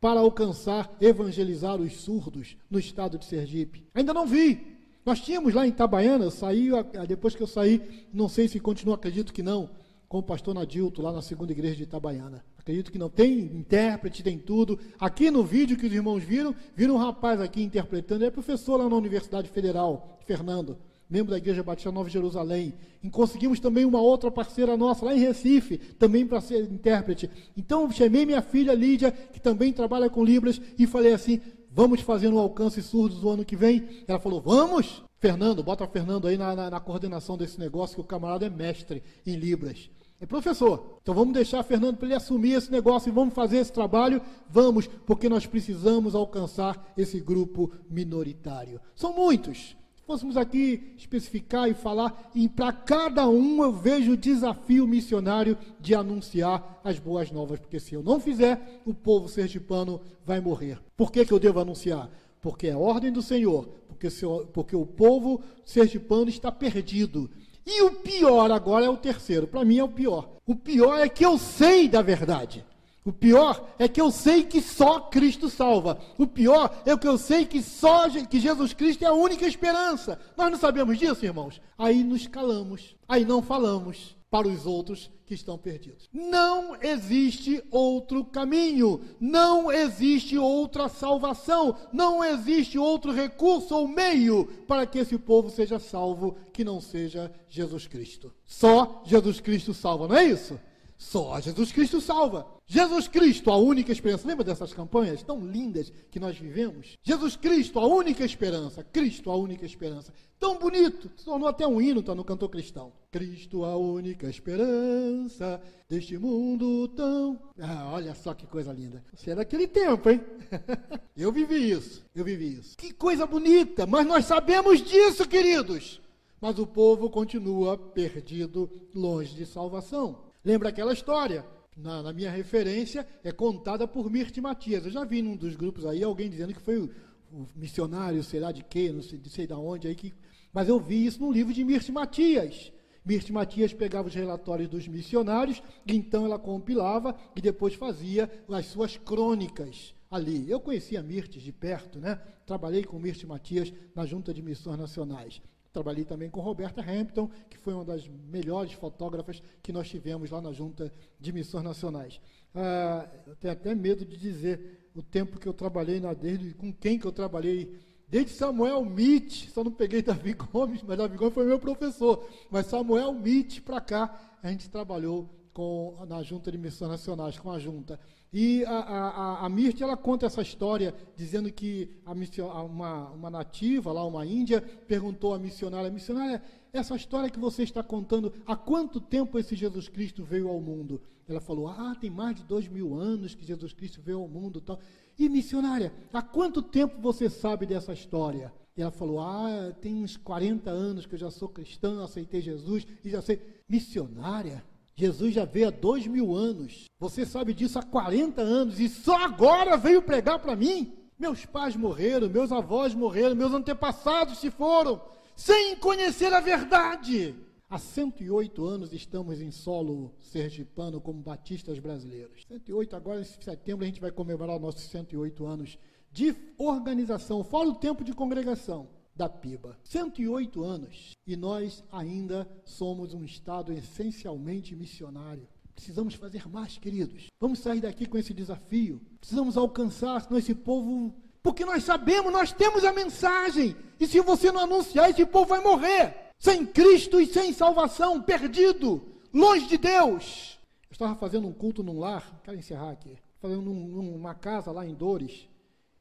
para 0.00 0.18
alcançar, 0.18 0.92
evangelizar 1.00 1.80
os 1.80 1.98
surdos 1.98 2.56
no 2.68 2.80
estado 2.80 3.16
de 3.16 3.26
Sergipe? 3.26 3.84
Ainda 3.94 4.12
não 4.12 4.26
vi. 4.26 4.60
Nós 5.04 5.20
tínhamos 5.20 5.54
lá 5.54 5.64
em 5.64 5.70
Itabaiana, 5.70 6.32
saí, 6.32 6.70
depois 7.06 7.36
que 7.36 7.44
eu 7.44 7.46
saí, 7.46 7.80
não 8.12 8.28
sei 8.28 8.48
se 8.48 8.58
continuo, 8.58 8.92
acredito 8.92 9.32
que 9.32 9.40
não, 9.40 9.70
com 10.08 10.18
o 10.18 10.22
pastor 10.22 10.54
Nadilto, 10.54 11.02
lá 11.02 11.12
na 11.12 11.22
segunda 11.22 11.52
igreja 11.52 11.76
de 11.76 11.82
Itabaiana. 11.82 12.44
Acredito 12.58 12.90
que 12.90 12.98
não. 12.98 13.08
Tem 13.08 13.38
intérprete, 13.38 14.22
tem 14.22 14.38
tudo. 14.38 14.78
Aqui 14.98 15.30
no 15.30 15.44
vídeo 15.44 15.76
que 15.76 15.86
os 15.86 15.92
irmãos 15.92 16.22
viram, 16.22 16.54
viram 16.74 16.94
um 16.94 16.98
rapaz 16.98 17.40
aqui 17.40 17.62
interpretando, 17.62 18.22
ele 18.22 18.28
é 18.28 18.30
professor 18.30 18.76
lá 18.76 18.88
na 18.88 18.96
Universidade 18.96 19.48
Federal, 19.48 20.18
Fernando 20.26 20.76
membro 21.08 21.30
da 21.30 21.38
Igreja 21.38 21.62
Batista 21.62 21.92
Nova 21.92 22.08
Jerusalém. 22.08 22.74
E 23.02 23.08
conseguimos 23.08 23.60
também 23.60 23.84
uma 23.84 24.00
outra 24.00 24.30
parceira 24.30 24.76
nossa 24.76 25.04
lá 25.04 25.14
em 25.14 25.20
Recife, 25.20 25.78
também 25.78 26.26
para 26.26 26.40
ser 26.40 26.64
intérprete. 26.64 27.30
Então 27.56 27.90
chamei 27.90 28.26
minha 28.26 28.42
filha 28.42 28.74
Lídia, 28.74 29.12
que 29.12 29.40
também 29.40 29.72
trabalha 29.72 30.10
com 30.10 30.24
Libras, 30.24 30.60
e 30.78 30.86
falei 30.86 31.12
assim: 31.12 31.40
vamos 31.76 32.00
fazer 32.00 32.28
um 32.28 32.38
alcance 32.38 32.82
surdos 32.82 33.22
o 33.22 33.28
ano 33.28 33.44
que 33.44 33.54
vem? 33.54 34.02
Ela 34.08 34.18
falou: 34.18 34.40
vamos! 34.40 35.04
Fernando, 35.18 35.62
bota 35.62 35.86
Fernando 35.86 36.26
aí 36.26 36.38
na, 36.38 36.54
na, 36.56 36.70
na 36.70 36.80
coordenação 36.80 37.36
desse 37.36 37.60
negócio, 37.60 37.96
que 37.96 38.00
o 38.00 38.04
camarada 38.04 38.46
é 38.46 38.50
mestre 38.50 39.02
em 39.26 39.36
Libras. 39.36 39.90
É 40.18 40.24
professor. 40.24 40.98
Então 41.02 41.14
vamos 41.14 41.34
deixar 41.34 41.62
Fernando 41.62 41.98
para 41.98 42.06
ele 42.06 42.14
assumir 42.14 42.52
esse 42.52 42.72
negócio 42.72 43.10
e 43.10 43.12
vamos 43.12 43.34
fazer 43.34 43.58
esse 43.58 43.72
trabalho? 43.72 44.22
Vamos, 44.48 44.86
porque 44.86 45.28
nós 45.28 45.44
precisamos 45.44 46.14
alcançar 46.14 46.92
esse 46.96 47.20
grupo 47.20 47.70
minoritário. 47.90 48.80
São 48.94 49.14
muitos 49.14 49.76
fôssemos 50.06 50.36
aqui 50.36 50.94
especificar 50.96 51.68
e 51.68 51.74
falar, 51.74 52.30
e 52.34 52.48
para 52.48 52.72
cada 52.72 53.28
um 53.28 53.62
eu 53.62 53.72
vejo 53.72 54.12
o 54.12 54.16
desafio 54.16 54.86
missionário 54.86 55.58
de 55.80 55.94
anunciar 55.94 56.80
as 56.84 56.98
boas 56.98 57.32
novas, 57.32 57.58
porque 57.58 57.80
se 57.80 57.94
eu 57.94 58.02
não 58.02 58.20
fizer, 58.20 58.80
o 58.86 58.94
povo 58.94 59.28
sergipano 59.28 60.00
vai 60.24 60.40
morrer. 60.40 60.78
Por 60.96 61.10
que, 61.10 61.24
que 61.24 61.32
eu 61.32 61.40
devo 61.40 61.58
anunciar? 61.58 62.08
Porque 62.40 62.68
é 62.68 62.76
ordem 62.76 63.10
do 63.10 63.20
Senhor, 63.20 63.68
porque, 63.88 64.08
porque 64.52 64.76
o 64.76 64.86
povo 64.86 65.40
sergipano 65.64 66.28
está 66.28 66.52
perdido. 66.52 67.28
E 67.66 67.82
o 67.82 67.90
pior 67.90 68.52
agora 68.52 68.86
é 68.86 68.88
o 68.88 68.96
terceiro, 68.96 69.48
para 69.48 69.64
mim 69.64 69.78
é 69.78 69.84
o 69.84 69.88
pior. 69.88 70.36
O 70.46 70.54
pior 70.54 71.00
é 71.00 71.08
que 71.08 71.26
eu 71.26 71.36
sei 71.36 71.88
da 71.88 72.00
verdade. 72.00 72.64
O 73.06 73.12
pior 73.12 73.72
é 73.78 73.86
que 73.86 74.00
eu 74.00 74.10
sei 74.10 74.42
que 74.42 74.60
só 74.60 74.98
Cristo 74.98 75.48
salva. 75.48 75.96
O 76.18 76.26
pior 76.26 76.82
é 76.84 76.96
que 76.96 77.06
eu 77.06 77.16
sei 77.16 77.46
que 77.46 77.62
só 77.62 78.10
que 78.10 78.40
Jesus 78.40 78.72
Cristo 78.72 79.04
é 79.04 79.06
a 79.06 79.12
única 79.12 79.46
esperança. 79.46 80.18
Nós 80.36 80.50
não 80.50 80.58
sabemos 80.58 80.98
disso, 80.98 81.24
irmãos? 81.24 81.60
Aí 81.78 82.02
nos 82.02 82.26
calamos, 82.26 82.96
aí 83.06 83.24
não 83.24 83.40
falamos 83.40 84.16
para 84.28 84.48
os 84.48 84.66
outros 84.66 85.08
que 85.24 85.34
estão 85.34 85.56
perdidos. 85.56 86.08
Não 86.12 86.76
existe 86.82 87.62
outro 87.70 88.24
caminho, 88.24 89.00
não 89.20 89.70
existe 89.70 90.36
outra 90.36 90.88
salvação, 90.88 91.76
não 91.92 92.24
existe 92.24 92.76
outro 92.76 93.12
recurso 93.12 93.72
ou 93.72 93.86
meio 93.86 94.46
para 94.66 94.84
que 94.84 94.98
esse 94.98 95.16
povo 95.16 95.48
seja 95.48 95.78
salvo 95.78 96.36
que 96.52 96.64
não 96.64 96.80
seja 96.80 97.32
Jesus 97.48 97.86
Cristo. 97.86 98.34
Só 98.44 99.00
Jesus 99.04 99.38
Cristo 99.38 99.72
salva, 99.72 100.08
não 100.08 100.16
é 100.16 100.24
isso? 100.24 100.58
Só 100.98 101.40
Jesus 101.40 101.70
Cristo 101.70 102.00
salva. 102.00 102.55
Jesus 102.68 103.06
Cristo, 103.06 103.50
a 103.52 103.56
única 103.56 103.92
esperança. 103.92 104.26
Lembra 104.26 104.42
dessas 104.42 104.72
campanhas 104.72 105.22
tão 105.22 105.38
lindas 105.38 105.92
que 106.10 106.18
nós 106.18 106.36
vivemos? 106.36 106.96
Jesus 107.00 107.36
Cristo, 107.36 107.78
a 107.78 107.86
única 107.86 108.24
esperança. 108.24 108.82
Cristo, 108.82 109.30
a 109.30 109.36
única 109.36 109.64
esperança. 109.64 110.12
Tão 110.38 110.58
bonito, 110.58 111.08
se 111.16 111.24
tornou 111.24 111.48
até 111.48 111.64
um 111.64 111.80
hino, 111.80 112.00
está 112.00 112.12
no 112.12 112.24
cantor 112.24 112.50
cristão. 112.50 112.92
Cristo, 113.12 113.64
a 113.64 113.76
única 113.76 114.28
esperança 114.28 115.62
deste 115.88 116.18
mundo 116.18 116.88
tão. 116.88 117.40
Ah, 117.60 117.90
olha 117.92 118.14
só 118.16 118.34
que 118.34 118.46
coisa 118.48 118.72
linda. 118.72 119.02
Você 119.14 119.30
é 119.30 119.36
daquele 119.36 119.68
tempo, 119.68 120.10
hein? 120.10 120.20
eu 121.16 121.30
vivi 121.30 121.70
isso, 121.70 122.04
eu 122.14 122.24
vivi 122.24 122.58
isso. 122.58 122.76
Que 122.76 122.92
coisa 122.92 123.26
bonita, 123.26 123.86
mas 123.86 124.04
nós 124.04 124.24
sabemos 124.24 124.82
disso, 124.82 125.26
queridos. 125.28 126.00
Mas 126.40 126.58
o 126.58 126.66
povo 126.66 127.08
continua 127.08 127.78
perdido, 127.78 128.68
longe 128.92 129.34
de 129.34 129.46
salvação. 129.46 130.18
Lembra 130.44 130.68
aquela 130.68 130.92
história? 130.92 131.44
Na, 131.76 132.02
na, 132.02 132.12
minha 132.12 132.30
referência, 132.30 133.06
é 133.22 133.30
contada 133.30 133.86
por 133.86 134.10
Mirte 134.10 134.40
Matias. 134.40 134.84
Eu 134.84 134.90
já 134.90 135.04
vi 135.04 135.20
num 135.20 135.36
dos 135.36 135.54
grupos 135.54 135.84
aí 135.84 136.02
alguém 136.02 136.30
dizendo 136.30 136.54
que 136.54 136.60
foi 136.60 136.78
o, 136.78 136.90
o 137.30 137.46
missionário, 137.54 138.22
sei 138.24 138.40
lá 138.40 138.50
de 138.50 138.64
quê, 138.64 138.90
não 138.90 139.02
sei, 139.02 139.18
de 139.18 139.28
sei 139.28 139.46
de 139.46 139.52
onde 139.52 139.86
aí, 139.86 139.94
que, 139.94 140.14
mas 140.52 140.68
eu 140.68 140.80
vi 140.80 141.04
isso 141.04 141.20
num 141.20 141.30
livro 141.30 141.52
de 141.52 141.62
Mirte 141.62 141.92
Matias. 141.92 142.72
Mirte 143.04 143.32
Matias 143.32 143.72
pegava 143.72 144.08
os 144.08 144.14
relatórios 144.14 144.68
dos 144.68 144.88
missionários, 144.88 145.62
então 145.86 146.24
ela 146.24 146.38
compilava 146.38 147.14
e 147.36 147.40
depois 147.40 147.74
fazia 147.74 148.30
as 148.48 148.66
suas 148.66 148.96
crônicas 148.96 149.94
ali. 150.10 150.50
Eu 150.50 150.58
conhecia 150.58 151.02
Mirtes 151.02 151.42
de 151.42 151.52
perto, 151.52 152.00
né? 152.00 152.16
Trabalhei 152.46 152.84
com 152.84 152.98
Mirte 152.98 153.26
Matias 153.26 153.72
na 153.94 154.06
Junta 154.06 154.32
de 154.32 154.42
Missões 154.42 154.78
Nacionais. 154.78 155.40
Trabalhei 155.76 156.06
também 156.06 156.30
com 156.30 156.40
Roberta 156.40 156.80
Hampton, 156.80 157.28
que 157.50 157.58
foi 157.58 157.74
uma 157.74 157.84
das 157.84 158.08
melhores 158.08 158.72
fotógrafas 158.72 159.42
que 159.62 159.74
nós 159.74 159.86
tivemos 159.86 160.30
lá 160.30 160.40
na 160.40 160.50
Junta 160.50 160.90
de 161.20 161.32
Missões 161.34 161.62
Nacionais. 161.62 162.18
Ah, 162.54 163.06
eu 163.26 163.36
tenho 163.36 163.52
até 163.52 163.74
medo 163.74 164.02
de 164.02 164.16
dizer 164.16 164.88
o 164.94 165.02
tempo 165.02 165.38
que 165.38 165.46
eu 165.46 165.52
trabalhei 165.52 166.00
na 166.00 166.14
desde 166.14 166.54
com 166.54 166.72
quem 166.72 166.98
que 166.98 167.06
eu 167.06 167.12
trabalhei 167.12 167.78
Desde 168.08 168.30
Samuel 168.30 168.84
Mitch, 168.84 169.48
só 169.50 169.62
não 169.64 169.70
peguei 169.72 170.00
Davi 170.00 170.32
Gomes, 170.52 170.80
mas 170.82 170.96
Davi 170.96 171.18
Gomes 171.18 171.34
foi 171.34 171.44
meu 171.44 171.58
professor. 171.58 172.26
Mas 172.50 172.66
Samuel 172.66 173.12
Mitch 173.12 173.60
para 173.60 173.80
cá, 173.80 174.38
a 174.42 174.48
gente 174.48 174.70
trabalhou 174.70 175.28
com, 175.52 175.94
na 176.08 176.22
Junta 176.22 176.50
de 176.50 176.56
Missões 176.56 176.90
Nacionais, 176.90 177.38
com 177.38 177.50
a 177.50 177.58
Junta. 177.58 178.00
E 178.32 178.64
a, 178.64 178.78
a, 178.78 179.46
a 179.46 179.48
Mirth, 179.48 179.80
ela 179.80 179.96
conta 179.96 180.26
essa 180.26 180.42
história, 180.42 180.94
dizendo 181.16 181.50
que 181.52 181.88
a 182.04 182.14
mission, 182.14 182.48
uma, 182.48 183.10
uma 183.10 183.30
nativa, 183.30 183.92
lá 183.92 184.04
uma 184.04 184.26
índia, 184.26 184.60
perguntou 184.60 185.32
à 185.32 185.38
missionária, 185.38 185.90
missionária, 185.90 186.42
essa 186.72 186.96
história 186.96 187.30
que 187.30 187.38
você 187.38 187.62
está 187.62 187.82
contando, 187.82 188.32
há 188.44 188.54
quanto 188.56 189.00
tempo 189.00 189.38
esse 189.38 189.54
Jesus 189.54 189.88
Cristo 189.88 190.24
veio 190.24 190.48
ao 190.48 190.60
mundo? 190.60 191.00
Ela 191.28 191.40
falou, 191.40 191.68
ah, 191.68 191.96
tem 191.98 192.10
mais 192.10 192.36
de 192.36 192.44
dois 192.44 192.68
mil 192.68 192.94
anos 192.94 193.34
que 193.34 193.44
Jesus 193.44 193.72
Cristo 193.72 194.00
veio 194.00 194.20
ao 194.20 194.28
mundo 194.28 194.60
tal. 194.60 194.78
E 195.18 195.28
missionária, 195.28 195.92
há 196.12 196.22
quanto 196.22 196.62
tempo 196.62 197.00
você 197.00 197.30
sabe 197.30 197.64
dessa 197.66 197.92
história? 197.92 198.52
E 198.76 198.82
ela 198.82 198.90
falou, 198.90 199.20
ah, 199.20 199.72
tem 199.80 199.94
uns 199.94 200.16
40 200.16 200.70
anos 200.70 201.06
que 201.06 201.14
eu 201.14 201.18
já 201.18 201.30
sou 201.30 201.48
cristã, 201.48 202.04
aceitei 202.04 202.42
Jesus 202.42 202.86
e 203.02 203.08
já 203.08 203.22
sei. 203.22 203.40
Missionária? 203.68 204.62
Jesus 204.98 205.34
já 205.34 205.44
veio 205.44 205.68
há 205.68 205.70
dois 205.70 206.06
mil 206.06 206.34
anos. 206.34 206.86
Você 206.98 207.26
sabe 207.26 207.52
disso 207.52 207.78
há 207.78 207.82
40 207.82 208.40
anos 208.40 208.80
e 208.80 208.88
só 208.88 209.16
agora 209.24 209.76
veio 209.76 210.00
pregar 210.00 210.38
para 210.38 210.56
mim? 210.56 210.96
Meus 211.18 211.44
pais 211.44 211.76
morreram, 211.76 212.30
meus 212.30 212.50
avós 212.50 212.94
morreram, 212.94 213.36
meus 213.36 213.52
antepassados 213.52 214.38
se 214.38 214.50
foram, 214.50 215.00
sem 215.34 215.76
conhecer 215.76 216.32
a 216.32 216.40
verdade. 216.40 217.34
Há 217.68 217.78
108 217.78 218.64
anos 218.64 218.92
estamos 218.92 219.40
em 219.40 219.50
solo 219.50 220.14
sergipano 220.18 221.00
como 221.00 221.20
batistas 221.20 221.78
brasileiros. 221.78 222.46
108, 222.48 222.96
agora 222.96 223.20
em 223.20 223.24
setembro 223.24 223.84
a 223.84 223.86
gente 223.86 224.00
vai 224.00 224.10
comemorar 224.10 224.58
nossos 224.58 224.82
108 224.82 225.44
anos 225.44 225.78
de 226.10 226.34
organização, 226.56 227.44
fora 227.44 227.68
o 227.68 227.74
tempo 227.74 228.02
de 228.02 228.14
congregação 228.14 228.88
da 229.16 229.28
PIBA. 229.28 229.78
108 229.84 230.62
anos 230.62 231.12
e 231.26 231.36
nós 231.36 231.82
ainda 231.90 232.48
somos 232.64 233.14
um 233.14 233.24
Estado 233.24 233.72
essencialmente 233.72 234.76
missionário. 234.76 235.48
Precisamos 235.74 236.14
fazer 236.14 236.48
mais, 236.48 236.78
queridos. 236.78 237.26
Vamos 237.40 237.58
sair 237.58 237.80
daqui 237.80 238.06
com 238.06 238.16
esse 238.16 238.32
desafio. 238.32 239.00
Precisamos 239.20 239.56
alcançar 239.56 240.26
esse 240.32 240.54
povo, 240.54 241.14
porque 241.42 241.64
nós 241.64 241.84
sabemos, 241.84 242.32
nós 242.32 242.52
temos 242.52 242.84
a 242.84 242.92
mensagem. 242.92 243.76
E 244.00 244.06
se 244.06 244.20
você 244.20 244.50
não 244.50 244.62
anunciar, 244.62 245.10
esse 245.10 245.24
povo 245.26 245.46
vai 245.46 245.60
morrer. 245.62 246.32
Sem 246.38 246.66
Cristo 246.66 247.20
e 247.20 247.26
sem 247.26 247.52
salvação, 247.52 248.22
perdido, 248.22 249.02
longe 249.32 249.66
de 249.66 249.78
Deus. 249.78 250.58
Eu 250.88 250.92
estava 250.92 251.14
fazendo 251.14 251.46
um 251.46 251.52
culto 251.52 251.82
num 251.82 251.98
lar, 251.98 252.40
quero 252.42 252.56
encerrar 252.56 252.90
aqui, 252.90 253.16
fazendo 253.38 253.62
num, 253.62 254.02
numa 254.02 254.34
casa 254.34 254.70
lá 254.70 254.86
em 254.86 254.94
Dores, 254.94 255.48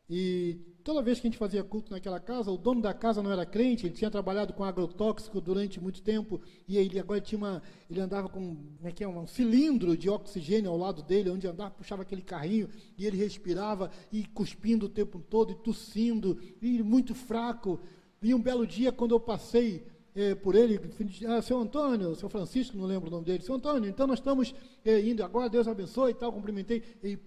e 0.09 0.59
toda 0.85 1.01
vez 1.01 1.19
que 1.19 1.25
a 1.25 1.31
gente 1.31 1.39
fazia 1.39 1.63
culto 1.63 1.91
naquela 1.91 2.19
casa, 2.19 2.51
o 2.51 2.57
dono 2.57 2.79
da 2.79 2.93
casa 2.93 3.23
não 3.23 3.31
era 3.31 3.43
crente, 3.43 3.87
ele 3.87 3.95
tinha 3.95 4.11
trabalhado 4.11 4.53
com 4.53 4.63
agrotóxico 4.63 5.41
durante 5.41 5.81
muito 5.81 5.99
tempo, 5.99 6.39
e 6.67 6.77
ele 6.77 6.99
agora 6.99 7.19
tinha 7.19 7.39
uma, 7.39 7.63
ele 7.89 7.99
andava 7.99 8.29
com 8.29 8.55
é 8.83 9.03
é, 9.03 9.07
um 9.07 9.25
cilindro 9.25 9.97
de 9.97 10.07
oxigênio 10.11 10.69
ao 10.69 10.77
lado 10.77 11.01
dele, 11.01 11.31
onde 11.31 11.47
andava, 11.47 11.71
puxava 11.71 12.03
aquele 12.03 12.21
carrinho, 12.21 12.69
e 12.99 13.07
ele 13.07 13.17
respirava, 13.17 13.89
e 14.13 14.25
cuspindo 14.25 14.85
o 14.85 14.89
tempo 14.89 15.19
todo, 15.19 15.51
e 15.51 15.55
tossindo, 15.55 16.37
e 16.61 16.83
muito 16.83 17.15
fraco. 17.15 17.79
E 18.21 18.31
um 18.35 18.39
belo 18.39 18.65
dia, 18.67 18.91
quando 18.91 19.15
eu 19.15 19.19
passei 19.19 19.87
é, 20.15 20.33
por 20.33 20.55
ele, 20.55 20.79
ah, 21.27 21.41
seu 21.41 21.59
Antônio, 21.59 22.15
seu 22.15 22.29
Francisco, 22.29 22.77
não 22.77 22.85
lembro 22.85 23.09
o 23.09 23.11
nome 23.11 23.25
dele, 23.25 23.43
seu 23.43 23.55
Antônio, 23.55 23.89
então 23.89 24.07
nós 24.07 24.19
estamos 24.19 24.55
é, 24.85 25.01
indo 25.01 25.23
agora, 25.23 25.49
Deus 25.49 25.67
abençoe 25.67 26.11
e 26.11 26.13
tal, 26.13 26.31
cumprimentei, 26.31 26.81
e, 27.03 27.19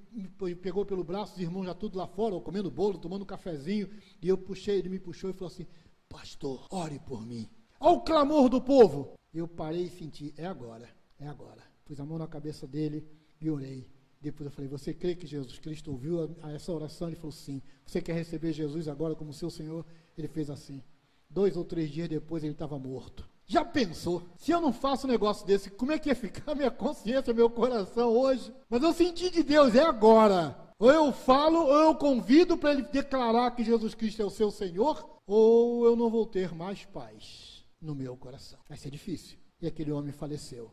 e, 0.46 0.54
pegou 0.54 0.86
pelo 0.86 1.04
braço, 1.04 1.34
os 1.34 1.40
irmãos 1.40 1.66
já 1.66 1.74
tudo 1.74 1.98
lá 1.98 2.06
fora, 2.06 2.40
comendo 2.40 2.70
bolo, 2.70 2.98
tomando 2.98 3.22
um 3.22 3.26
cafezinho, 3.26 3.90
e 4.22 4.28
eu 4.28 4.38
puxei, 4.38 4.78
ele 4.78 4.88
me 4.88 4.98
puxou 4.98 5.28
e 5.28 5.34
falou 5.34 5.52
assim, 5.52 5.66
pastor, 6.08 6.66
ore 6.70 6.98
por 6.98 7.24
mim. 7.26 7.46
Olha 7.78 7.98
o 7.98 8.00
clamor 8.00 8.48
do 8.48 8.60
povo. 8.60 9.12
Eu 9.32 9.46
parei 9.46 9.84
e 9.84 9.90
senti, 9.90 10.32
é 10.36 10.46
agora, 10.46 10.88
é 11.18 11.28
agora. 11.28 11.62
Pus 11.84 12.00
a 12.00 12.06
mão 12.06 12.18
na 12.18 12.26
cabeça 12.26 12.66
dele 12.66 13.06
e 13.40 13.50
orei. 13.50 13.86
Depois 14.20 14.46
eu 14.46 14.50
falei, 14.50 14.68
você 14.68 14.92
crê 14.92 15.14
que 15.14 15.26
Jesus 15.26 15.58
Cristo 15.58 15.92
ouviu 15.92 16.24
a, 16.42 16.48
a 16.48 16.52
essa 16.52 16.72
oração? 16.72 17.08
Ele 17.08 17.16
falou, 17.16 17.30
sim. 17.30 17.62
Você 17.86 18.00
quer 18.00 18.14
receber 18.14 18.52
Jesus 18.52 18.88
agora 18.88 19.14
como 19.14 19.32
seu 19.32 19.48
Senhor? 19.48 19.86
Ele 20.16 20.26
fez 20.26 20.50
assim. 20.50 20.82
Dois 21.30 21.56
ou 21.56 21.64
três 21.64 21.90
dias 21.90 22.08
depois 22.08 22.42
ele 22.42 22.52
estava 22.52 22.78
morto. 22.78 23.28
Já 23.46 23.64
pensou? 23.64 24.22
Se 24.36 24.50
eu 24.50 24.60
não 24.60 24.72
faço 24.72 25.06
um 25.06 25.10
negócio 25.10 25.46
desse, 25.46 25.70
como 25.70 25.92
é 25.92 25.98
que 25.98 26.10
ia 26.10 26.14
ficar 26.14 26.54
minha 26.54 26.70
consciência, 26.70 27.32
meu 27.32 27.48
coração 27.48 28.10
hoje? 28.10 28.52
Mas 28.68 28.82
eu 28.82 28.92
senti 28.92 29.30
de 29.30 29.42
Deus, 29.42 29.74
é 29.74 29.82
agora. 29.82 30.56
Ou 30.78 30.90
eu 30.90 31.12
falo, 31.12 31.60
ou 31.60 31.80
eu 31.80 31.94
convido 31.94 32.56
para 32.56 32.72
ele 32.72 32.82
declarar 32.82 33.50
que 33.52 33.64
Jesus 33.64 33.94
Cristo 33.94 34.22
é 34.22 34.24
o 34.24 34.30
seu 34.30 34.50
Senhor, 34.50 35.18
ou 35.26 35.84
eu 35.84 35.96
não 35.96 36.10
vou 36.10 36.26
ter 36.26 36.54
mais 36.54 36.84
paz 36.84 37.64
no 37.80 37.94
meu 37.94 38.16
coração. 38.16 38.58
Vai 38.68 38.76
ser 38.76 38.90
difícil. 38.90 39.38
E 39.60 39.66
aquele 39.66 39.92
homem 39.92 40.12
faleceu. 40.12 40.70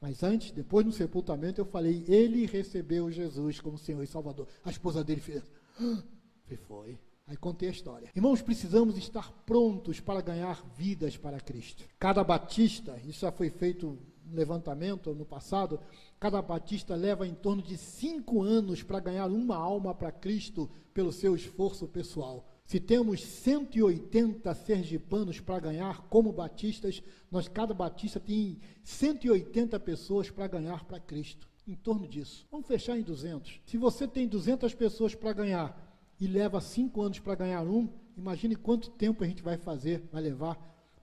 Mas 0.00 0.22
antes, 0.22 0.50
depois 0.50 0.84
do 0.84 0.92
sepultamento, 0.92 1.60
eu 1.60 1.64
falei, 1.64 2.04
ele 2.08 2.46
recebeu 2.46 3.10
Jesus 3.10 3.60
como 3.60 3.78
Senhor 3.78 4.02
e 4.02 4.06
Salvador. 4.06 4.48
A 4.64 4.70
esposa 4.70 5.04
dele 5.04 5.20
fez. 5.20 5.42
E 6.50 6.56
foi. 6.56 6.98
Aí 7.26 7.36
contei 7.36 7.68
a 7.68 7.72
história. 7.72 8.10
Irmãos, 8.14 8.42
precisamos 8.42 8.98
estar 8.98 9.32
prontos 9.46 9.98
para 9.98 10.20
ganhar 10.20 10.62
vidas 10.76 11.16
para 11.16 11.40
Cristo. 11.40 11.84
Cada 11.98 12.22
batista, 12.22 13.00
isso 13.06 13.20
já 13.20 13.32
foi 13.32 13.48
feito 13.48 13.98
um 14.30 14.34
levantamento 14.34 15.14
no 15.14 15.24
passado, 15.24 15.80
cada 16.20 16.42
batista 16.42 16.94
leva 16.94 17.26
em 17.26 17.34
torno 17.34 17.62
de 17.62 17.78
cinco 17.78 18.42
anos 18.42 18.82
para 18.82 19.00
ganhar 19.00 19.26
uma 19.26 19.56
alma 19.56 19.94
para 19.94 20.12
Cristo 20.12 20.70
pelo 20.92 21.12
seu 21.12 21.34
esforço 21.34 21.88
pessoal. 21.88 22.46
Se 22.66 22.78
temos 22.78 23.22
180 23.22 24.54
sergipanos 24.54 25.40
para 25.40 25.60
ganhar 25.60 26.02
como 26.08 26.32
batistas, 26.32 27.02
nós 27.30 27.48
cada 27.48 27.72
batista 27.74 28.20
tem 28.20 28.58
180 28.82 29.78
pessoas 29.80 30.30
para 30.30 30.46
ganhar 30.46 30.84
para 30.84 31.00
Cristo. 31.00 31.48
Em 31.66 31.74
torno 31.74 32.06
disso. 32.06 32.46
Vamos 32.50 32.66
fechar 32.66 32.98
em 32.98 33.02
200. 33.02 33.60
Se 33.64 33.78
você 33.78 34.06
tem 34.06 34.28
200 34.28 34.74
pessoas 34.74 35.14
para 35.14 35.32
ganhar 35.32 35.83
e 36.20 36.26
leva 36.26 36.60
cinco 36.60 37.02
anos 37.02 37.18
para 37.18 37.34
ganhar 37.34 37.62
um, 37.62 37.88
imagine 38.16 38.56
quanto 38.56 38.90
tempo 38.90 39.24
a 39.24 39.26
gente 39.26 39.42
vai 39.42 39.56
fazer, 39.56 40.08
vai 40.12 40.22
levar 40.22 40.56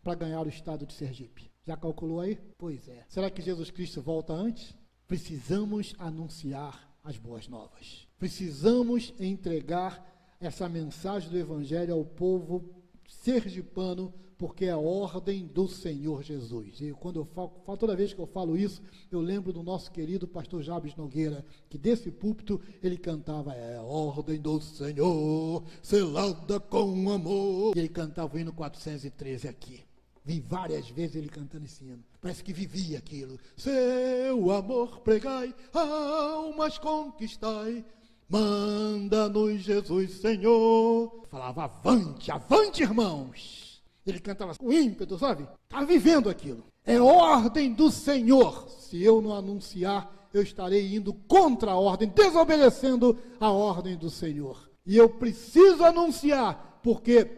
para 0.03 0.15
ganhar 0.15 0.41
o 0.41 0.49
estado 0.49 0.85
de 0.85 0.93
Sergipe. 0.93 1.51
Já 1.65 1.77
calculou 1.77 2.19
aí? 2.19 2.39
Pois 2.57 2.87
é. 2.87 3.05
Será 3.07 3.29
que 3.29 3.41
Jesus 3.41 3.69
Cristo 3.69 4.01
volta 4.01 4.33
antes? 4.33 4.75
Precisamos 5.07 5.93
anunciar 5.99 6.89
as 7.03 7.17
boas 7.17 7.47
novas. 7.47 8.07
Precisamos 8.17 9.13
entregar 9.19 10.07
essa 10.39 10.67
mensagem 10.67 11.29
do 11.29 11.37
Evangelho 11.37 11.93
ao 11.93 12.03
povo 12.03 12.80
sergipano, 13.11 14.13
porque 14.37 14.65
é 14.65 14.71
a 14.71 14.77
ordem 14.77 15.45
do 15.45 15.67
Senhor 15.67 16.23
Jesus. 16.23 16.81
E 16.81 16.91
quando 16.93 17.19
eu 17.19 17.25
falo, 17.25 17.49
toda 17.77 17.95
vez 17.95 18.13
que 18.13 18.19
eu 18.19 18.25
falo 18.25 18.57
isso, 18.57 18.81
eu 19.11 19.19
lembro 19.21 19.53
do 19.53 19.61
nosso 19.61 19.91
querido 19.91 20.27
pastor 20.27 20.63
Jabes 20.63 20.95
Nogueira, 20.95 21.45
que 21.69 21.77
desse 21.77 22.09
púlpito 22.09 22.59
ele 22.81 22.97
cantava 22.97 23.53
é 23.53 23.77
a 23.77 23.83
ordem 23.83 24.41
do 24.41 24.59
Senhor, 24.59 25.63
selada 25.83 26.59
com 26.59 27.11
amor. 27.11 27.75
E 27.75 27.79
ele 27.79 27.89
cantava 27.89 28.35
o 28.35 28.39
hino 28.39 28.51
413 28.51 29.47
aqui. 29.47 29.83
Vi 30.23 30.39
várias 30.39 30.89
vezes 30.89 31.15
ele 31.15 31.29
cantando 31.29 31.65
esse 31.65 31.83
hino. 31.83 32.03
Parece 32.19 32.43
que 32.43 32.53
vivia 32.53 32.97
aquilo. 32.99 33.39
Seu 33.57 34.51
amor 34.51 35.01
pregai, 35.01 35.53
almas 35.73 36.77
conquistai, 36.77 37.83
Manda-nos, 38.31 39.59
Jesus, 39.59 40.21
Senhor. 40.21 41.25
Falava, 41.29 41.65
avante, 41.65 42.31
avante, 42.31 42.81
irmãos. 42.81 43.83
Ele 44.07 44.21
cantava 44.21 44.55
com 44.55 44.71
ímpeto, 44.71 45.19
sabe? 45.19 45.45
Está 45.65 45.83
vivendo 45.83 46.29
aquilo. 46.29 46.63
É 46.85 46.99
ordem 47.01 47.73
do 47.73 47.91
Senhor. 47.91 48.69
Se 48.69 49.03
eu 49.03 49.21
não 49.21 49.35
anunciar, 49.35 50.29
eu 50.33 50.41
estarei 50.41 50.95
indo 50.95 51.13
contra 51.13 51.71
a 51.71 51.75
ordem, 51.75 52.07
desobedecendo 52.07 53.19
a 53.37 53.51
ordem 53.51 53.97
do 53.97 54.09
Senhor. 54.09 54.71
E 54.85 54.95
eu 54.95 55.09
preciso 55.09 55.83
anunciar, 55.83 56.79
porque 56.81 57.29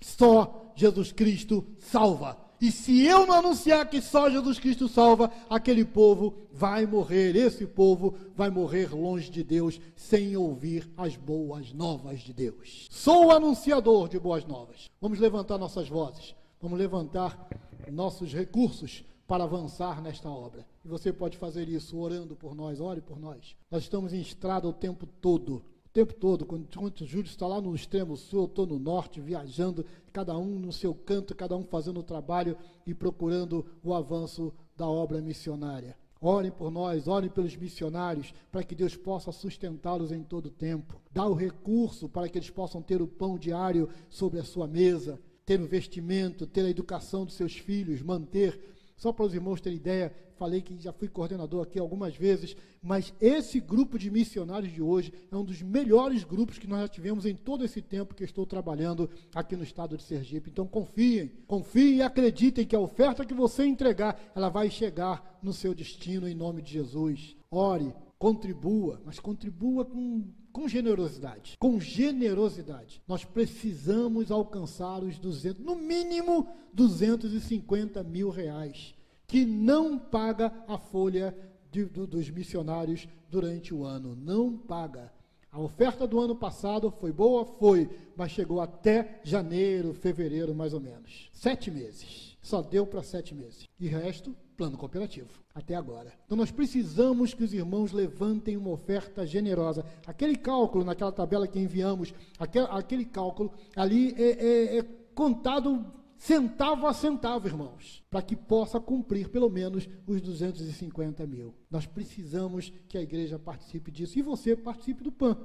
só 0.00 0.72
Jesus 0.76 1.10
Cristo 1.10 1.66
salva. 1.80 2.38
E 2.60 2.72
se 2.72 3.04
eu 3.04 3.26
não 3.26 3.36
anunciar 3.36 3.88
que 3.88 4.00
só 4.00 4.28
Jesus 4.28 4.58
Cristo 4.58 4.88
salva, 4.88 5.30
aquele 5.48 5.84
povo 5.84 6.34
vai 6.52 6.86
morrer, 6.86 7.36
esse 7.36 7.66
povo 7.66 8.14
vai 8.34 8.50
morrer 8.50 8.92
longe 8.92 9.30
de 9.30 9.44
Deus, 9.44 9.80
sem 9.94 10.36
ouvir 10.36 10.90
as 10.96 11.14
boas 11.16 11.72
novas 11.72 12.20
de 12.20 12.32
Deus. 12.32 12.88
Sou 12.90 13.26
o 13.26 13.30
anunciador 13.30 14.08
de 14.08 14.18
boas 14.18 14.44
novas. 14.44 14.90
Vamos 15.00 15.20
levantar 15.20 15.56
nossas 15.56 15.88
vozes, 15.88 16.34
vamos 16.60 16.78
levantar 16.78 17.48
nossos 17.92 18.32
recursos 18.32 19.04
para 19.26 19.44
avançar 19.44 20.02
nesta 20.02 20.28
obra. 20.28 20.66
E 20.84 20.88
você 20.88 21.12
pode 21.12 21.36
fazer 21.36 21.68
isso 21.68 21.96
orando 21.98 22.34
por 22.34 22.54
nós, 22.54 22.80
ore 22.80 23.00
por 23.00 23.20
nós. 23.20 23.54
Nós 23.70 23.82
estamos 23.84 24.12
em 24.12 24.20
estrada 24.20 24.66
o 24.66 24.72
tempo 24.72 25.06
todo 25.06 25.62
o 25.88 25.90
tempo 25.90 26.12
todo, 26.12 26.44
quando 26.44 26.68
o 27.00 27.06
Júlio 27.06 27.26
está 27.26 27.46
lá 27.46 27.62
no 27.62 27.74
extremo 27.74 28.14
sul, 28.14 28.40
eu 28.40 28.44
estou 28.44 28.66
no 28.66 28.78
norte, 28.78 29.22
viajando, 29.22 29.86
cada 30.12 30.36
um 30.36 30.58
no 30.58 30.70
seu 30.70 30.94
canto, 30.94 31.34
cada 31.34 31.56
um 31.56 31.64
fazendo 31.64 32.00
o 32.00 32.02
trabalho 32.02 32.58
e 32.86 32.92
procurando 32.92 33.64
o 33.82 33.94
avanço 33.94 34.52
da 34.76 34.86
obra 34.86 35.22
missionária. 35.22 35.96
Orem 36.20 36.50
por 36.50 36.70
nós, 36.70 37.08
orem 37.08 37.30
pelos 37.30 37.56
missionários, 37.56 38.34
para 38.52 38.62
que 38.62 38.74
Deus 38.74 38.96
possa 38.96 39.32
sustentá-los 39.32 40.12
em 40.12 40.22
todo 40.22 40.46
o 40.46 40.50
tempo. 40.50 41.00
Dá 41.10 41.26
o 41.26 41.32
recurso 41.32 42.06
para 42.06 42.28
que 42.28 42.36
eles 42.36 42.50
possam 42.50 42.82
ter 42.82 43.00
o 43.00 43.08
pão 43.08 43.38
diário 43.38 43.88
sobre 44.10 44.38
a 44.38 44.44
sua 44.44 44.66
mesa, 44.66 45.18
ter 45.46 45.58
o 45.58 45.66
vestimento, 45.66 46.46
ter 46.46 46.66
a 46.66 46.70
educação 46.70 47.24
dos 47.24 47.34
seus 47.34 47.54
filhos, 47.54 48.02
manter 48.02 48.77
só 48.98 49.12
para 49.12 49.24
os 49.24 49.32
irmãos 49.32 49.60
terem 49.60 49.78
ideia, 49.78 50.12
falei 50.36 50.60
que 50.60 50.78
já 50.78 50.92
fui 50.92 51.08
coordenador 51.08 51.62
aqui 51.62 51.78
algumas 51.78 52.16
vezes, 52.16 52.56
mas 52.82 53.14
esse 53.20 53.60
grupo 53.60 53.98
de 53.98 54.10
missionários 54.10 54.72
de 54.72 54.82
hoje 54.82 55.12
é 55.30 55.36
um 55.36 55.44
dos 55.44 55.62
melhores 55.62 56.24
grupos 56.24 56.58
que 56.58 56.66
nós 56.66 56.80
já 56.80 56.88
tivemos 56.88 57.24
em 57.24 57.34
todo 57.34 57.64
esse 57.64 57.80
tempo 57.80 58.14
que 58.14 58.24
estou 58.24 58.44
trabalhando 58.44 59.08
aqui 59.32 59.54
no 59.56 59.62
estado 59.62 59.96
de 59.96 60.02
Sergipe. 60.02 60.50
Então 60.50 60.66
confiem, 60.66 61.30
confiem 61.46 61.96
e 61.96 62.02
acreditem 62.02 62.66
que 62.66 62.76
a 62.76 62.80
oferta 62.80 63.24
que 63.24 63.32
você 63.32 63.64
entregar, 63.64 64.20
ela 64.34 64.48
vai 64.48 64.68
chegar 64.68 65.38
no 65.40 65.52
seu 65.52 65.72
destino 65.72 66.28
em 66.28 66.34
nome 66.34 66.60
de 66.60 66.72
Jesus. 66.72 67.36
Ore, 67.50 67.94
contribua, 68.18 69.00
mas 69.04 69.20
contribua 69.20 69.84
com, 69.84 70.24
com 70.58 70.66
generosidade. 70.66 71.56
Com 71.56 71.78
generosidade. 71.78 73.00
Nós 73.06 73.24
precisamos 73.24 74.32
alcançar 74.32 75.04
os 75.04 75.16
200, 75.16 75.64
no 75.64 75.76
mínimo 75.76 76.48
250 76.72 78.02
mil 78.02 78.28
reais, 78.28 78.92
que 79.24 79.44
não 79.44 79.96
paga 79.96 80.52
a 80.66 80.76
folha 80.76 81.32
de, 81.70 81.84
do, 81.84 82.08
dos 82.08 82.28
missionários 82.28 83.06
durante 83.30 83.72
o 83.72 83.84
ano. 83.84 84.16
Não 84.16 84.58
paga. 84.58 85.12
A 85.52 85.60
oferta 85.60 86.08
do 86.08 86.18
ano 86.18 86.34
passado 86.34 86.90
foi 86.90 87.12
boa? 87.12 87.44
Foi, 87.44 87.88
mas 88.16 88.32
chegou 88.32 88.60
até 88.60 89.20
janeiro, 89.22 89.94
fevereiro, 89.94 90.52
mais 90.56 90.74
ou 90.74 90.80
menos. 90.80 91.30
Sete 91.32 91.70
meses. 91.70 92.36
Só 92.42 92.62
deu 92.62 92.84
para 92.84 93.04
sete 93.04 93.32
meses. 93.32 93.68
E 93.78 93.86
resto, 93.86 94.34
plano 94.58 94.76
cooperativo, 94.76 95.28
até 95.54 95.76
agora. 95.76 96.12
Então 96.26 96.36
nós 96.36 96.50
precisamos 96.50 97.32
que 97.32 97.44
os 97.44 97.54
irmãos 97.54 97.92
levantem 97.92 98.56
uma 98.56 98.70
oferta 98.70 99.24
generosa. 99.24 99.86
Aquele 100.04 100.36
cálculo 100.36 100.84
naquela 100.84 101.12
tabela 101.12 101.46
que 101.46 101.60
enviamos, 101.60 102.12
aquele, 102.40 102.66
aquele 102.68 103.04
cálculo 103.04 103.52
ali 103.76 104.12
é, 104.18 104.30
é, 104.30 104.78
é 104.78 104.82
contado 105.14 105.86
centavo 106.16 106.88
a 106.88 106.92
centavo, 106.92 107.46
irmãos, 107.46 108.02
para 108.10 108.20
que 108.20 108.34
possa 108.34 108.80
cumprir 108.80 109.28
pelo 109.28 109.48
menos 109.48 109.88
os 110.04 110.20
250 110.20 111.24
mil. 111.24 111.54
Nós 111.70 111.86
precisamos 111.86 112.72
que 112.88 112.98
a 112.98 113.02
igreja 113.02 113.38
participe 113.38 113.92
disso 113.92 114.18
e 114.18 114.22
você 114.22 114.56
participe 114.56 115.04
do 115.04 115.12
PAN. 115.12 115.38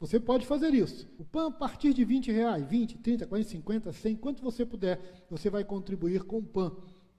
Você 0.00 0.18
pode 0.18 0.46
fazer 0.46 0.72
isso. 0.72 1.06
O 1.18 1.24
PAN, 1.24 1.48
a 1.48 1.50
partir 1.50 1.92
de 1.92 2.04
20 2.04 2.32
reais, 2.32 2.66
20, 2.66 2.98
30, 2.98 3.26
40, 3.26 3.48
50, 3.50 3.92
100, 3.92 4.16
quanto 4.16 4.42
você 4.42 4.64
puder, 4.64 5.00
você 5.30 5.50
vai 5.50 5.64
contribuir 5.64 6.24
com 6.24 6.38
o 6.38 6.42
PAN 6.42 6.72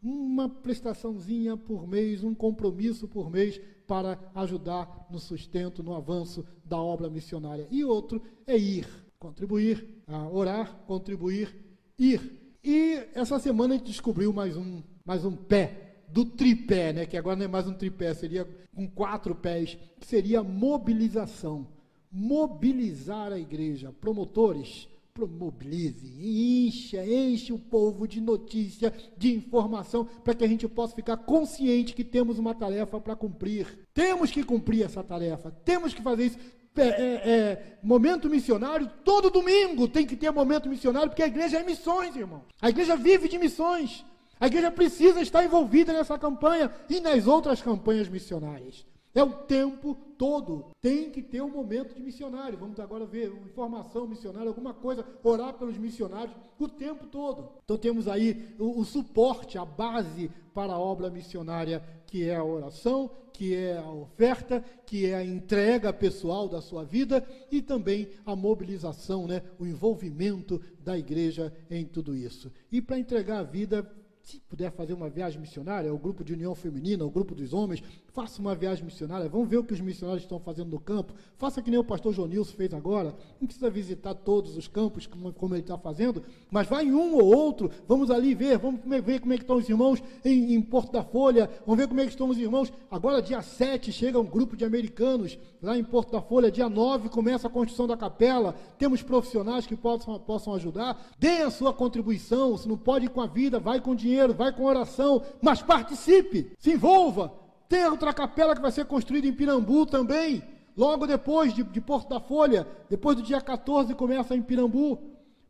uma 0.06 0.48
prestaçãozinha 0.48 1.58
por 1.58 1.88
mês, 1.88 2.24
um 2.24 2.36
compromisso 2.36 3.08
por 3.08 3.32
mês 3.32 3.60
para 3.88 4.20
ajudar 4.36 5.08
no 5.10 5.18
sustento, 5.18 5.82
no 5.82 5.96
avanço 5.96 6.46
da 6.64 6.80
obra 6.80 7.10
missionária. 7.10 7.68
E 7.72 7.84
outro 7.84 8.22
é 8.46 8.56
ir, 8.56 8.88
contribuir, 9.18 10.04
orar, 10.32 10.76
contribuir, 10.86 11.56
ir. 11.98 12.56
E 12.64 13.04
essa 13.16 13.40
semana 13.40 13.74
a 13.74 13.78
gente 13.78 13.88
descobriu 13.88 14.32
mais 14.32 14.56
um, 14.56 14.84
mais 15.04 15.26
um 15.26 15.36
pé 15.36 16.04
do 16.08 16.24
tripé, 16.24 16.94
né? 16.94 17.06
Que 17.08 17.18
agora 17.18 17.36
não 17.36 17.46
é 17.46 17.48
mais 17.48 17.68
um 17.68 17.74
tripé, 17.74 18.14
seria 18.14 18.48
com 18.76 18.88
quatro 18.88 19.34
pés, 19.34 19.76
que 20.00 20.06
seria 20.06 20.44
mobilização. 20.44 21.68
Mobilizar 22.12 23.34
a 23.34 23.40
igreja. 23.40 23.92
Promotores, 23.92 24.88
mobilize, 25.24 26.06
encha, 26.20 27.06
enche 27.06 27.54
o 27.54 27.58
povo 27.58 28.06
de 28.06 28.20
notícia, 28.20 28.94
de 29.16 29.34
informação, 29.34 30.04
para 30.04 30.34
que 30.34 30.44
a 30.44 30.48
gente 30.48 30.68
possa 30.68 30.94
ficar 30.94 31.16
consciente 31.16 31.94
que 31.94 32.04
temos 32.04 32.38
uma 32.38 32.54
tarefa 32.54 33.00
para 33.00 33.16
cumprir. 33.16 33.88
Temos 33.94 34.30
que 34.30 34.44
cumprir 34.44 34.84
essa 34.84 35.02
tarefa, 35.02 35.52
temos 35.64 35.94
que 35.94 36.02
fazer 36.02 36.26
isso. 36.26 36.38
É, 36.78 36.82
é, 36.82 36.90
é, 36.90 37.78
momento 37.82 38.30
missionário, 38.30 38.92
todo 39.06 39.30
domingo 39.30 39.88
tem 39.88 40.06
que 40.06 40.18
ter 40.18 40.30
momento 40.30 40.68
missionário, 40.68 41.08
porque 41.08 41.24
a 41.24 41.28
igreja 41.28 41.60
é 41.60 41.64
missões, 41.64 42.14
irmão. 42.18 42.44
A 42.62 42.70
igreja 42.70 42.98
vive 42.98 43.30
de 43.30 43.38
missões. 43.38 44.04
A 44.38 44.48
igreja 44.48 44.70
precisa 44.70 45.22
estar 45.22 45.46
envolvida 45.46 45.94
nessa 45.94 46.20
campanha 46.20 46.70
e 46.90 47.00
nas 47.00 47.26
outras 47.26 47.62
campanhas 47.62 48.10
missionárias. 48.10 48.86
É 49.16 49.24
o 49.24 49.32
tempo 49.32 49.96
todo. 50.18 50.66
Tem 50.82 51.10
que 51.10 51.22
ter 51.22 51.42
um 51.42 51.50
momento 51.50 51.96
de 51.96 52.04
missionário. 52.04 52.58
Vamos 52.58 52.80
agora 52.82 53.06
ver 53.06 53.32
informação 53.46 54.06
missionária, 54.06 54.50
alguma 54.50 54.74
coisa, 54.74 55.06
orar 55.24 55.54
pelos 55.54 55.78
missionários 55.78 56.36
o 56.60 56.68
tempo 56.68 57.06
todo. 57.08 57.50
Então 57.64 57.78
temos 57.78 58.10
aí 58.10 58.54
o, 58.60 58.82
o 58.82 58.84
suporte, 58.84 59.58
a 59.58 59.64
base 59.64 60.30
para 60.54 60.74
a 60.74 60.80
obra 60.80 61.10
missionária, 61.10 61.82
que 62.06 62.28
é 62.28 62.36
a 62.36 62.44
oração, 62.44 63.10
que 63.32 63.54
é 63.54 63.78
a 63.78 63.90
oferta, 63.90 64.64
que 64.86 65.06
é 65.06 65.16
a 65.16 65.24
entrega 65.24 65.92
pessoal 65.92 66.48
da 66.48 66.62
sua 66.62 66.84
vida 66.84 67.26
e 67.52 67.62
também 67.62 68.10
a 68.26 68.36
mobilização, 68.36 69.28
né, 69.28 69.42
o 69.60 69.66
envolvimento 69.66 70.62
da 70.80 70.98
igreja 70.98 71.54
em 71.70 71.86
tudo 71.86 72.16
isso. 72.16 72.52
E 72.72 72.82
para 72.82 73.00
entregar 73.00 73.40
a 73.40 73.44
vida 73.44 73.90
se 74.26 74.40
puder 74.50 74.72
fazer 74.72 74.94
uma 74.94 75.08
viagem 75.08 75.40
missionária, 75.40 75.94
o 75.94 76.00
grupo 76.00 76.24
de 76.24 76.34
união 76.34 76.56
feminina, 76.56 77.06
o 77.06 77.12
grupo 77.12 77.36
dos 77.36 77.54
homens, 77.54 77.84
faça 78.12 78.42
uma 78.42 78.56
viagem 78.56 78.84
missionária, 78.84 79.30
vamos 79.30 79.48
ver 79.48 79.58
o 79.58 79.64
que 79.64 79.74
os 79.74 79.80
missionários 79.80 80.24
estão 80.24 80.40
fazendo 80.40 80.72
no 80.72 80.80
campo, 80.80 81.14
faça 81.38 81.62
que 81.62 81.70
nem 81.70 81.80
o 81.80 81.84
pastor 81.84 82.12
Jonilson 82.12 82.56
fez 82.56 82.74
agora, 82.74 83.14
não 83.40 83.46
precisa 83.46 83.70
visitar 83.70 84.16
todos 84.16 84.58
os 84.58 84.68
campos 84.68 85.06
como, 85.06 85.54
ele 85.54 85.62
está 85.62 85.78
fazendo, 85.78 86.24
mas 86.50 86.68
vai 86.68 86.86
em 86.86 86.92
um 86.92 87.14
ou 87.14 87.24
outro, 87.24 87.70
vamos 87.88 88.10
ali 88.10 88.34
ver, 88.34 88.58
vamos 88.58 88.82
ver 89.04 89.20
como 89.20 89.34
é 89.34 89.38
que 89.38 89.44
estão 89.44 89.58
os 89.58 89.70
irmãos 89.70 90.02
em, 90.24 90.56
em 90.56 90.62
Porto 90.62 90.92
da 90.92 91.04
Folha, 91.04 91.48
vamos 91.64 91.78
ver 91.78 91.88
como 91.88 92.00
é 92.00 92.04
que 92.06 92.10
estão 92.10 92.28
os 92.28 92.38
irmãos, 92.40 92.74
agora 92.90 93.22
dia 93.22 93.44
7 93.44 93.92
chega 93.92 94.20
um 94.20 94.26
grupo 94.26 94.58
de 94.58 94.66
americanos 94.66 95.38
lá 95.62 95.78
em 95.78 95.84
Porto 95.84 96.12
da 96.12 96.22
Folha, 96.22 96.50
dia 96.50 96.68
9 96.68 97.10
começa 97.10 97.48
a 97.48 97.50
construção 97.50 97.86
da 97.86 97.96
capela, 97.96 98.56
temos 98.80 99.04
profissionais 99.04 99.68
que 99.68 99.76
possam, 99.76 100.20
possam 100.20 100.56
ajudar, 100.56 101.12
dê 101.20 101.44
a 101.44 101.52
sua 101.52 101.72
contribuição, 101.72 102.58
se 102.58 102.68
não 102.68 102.78
pode 102.78 103.06
ir 103.06 103.10
com 103.10 103.22
a 103.22 103.28
vida, 103.28 103.60
vai 103.60 103.80
com 103.80 103.94
dinheiro, 103.94 104.15
dinheiro, 104.16 104.34
vai 104.34 104.52
com 104.52 104.64
oração, 104.64 105.22
mas 105.42 105.62
participe, 105.62 106.52
se 106.58 106.72
envolva. 106.72 107.34
Tem 107.68 107.86
outra 107.86 108.14
capela 108.14 108.56
que 108.56 108.62
vai 108.62 108.72
ser 108.72 108.86
construída 108.86 109.28
em 109.28 109.34
Pirambu 109.34 109.86
também, 109.86 110.42
logo 110.78 111.06
depois 111.06 111.54
de, 111.54 111.64
de 111.64 111.82
Porto 111.82 112.10
da 112.10 112.20
Folha, 112.20 112.68
depois 112.90 113.18
do 113.18 113.24
dia 113.24 113.42
14 113.42 113.94
começa 113.94 114.36
em 114.36 114.42
Pirambu. 114.42 115.00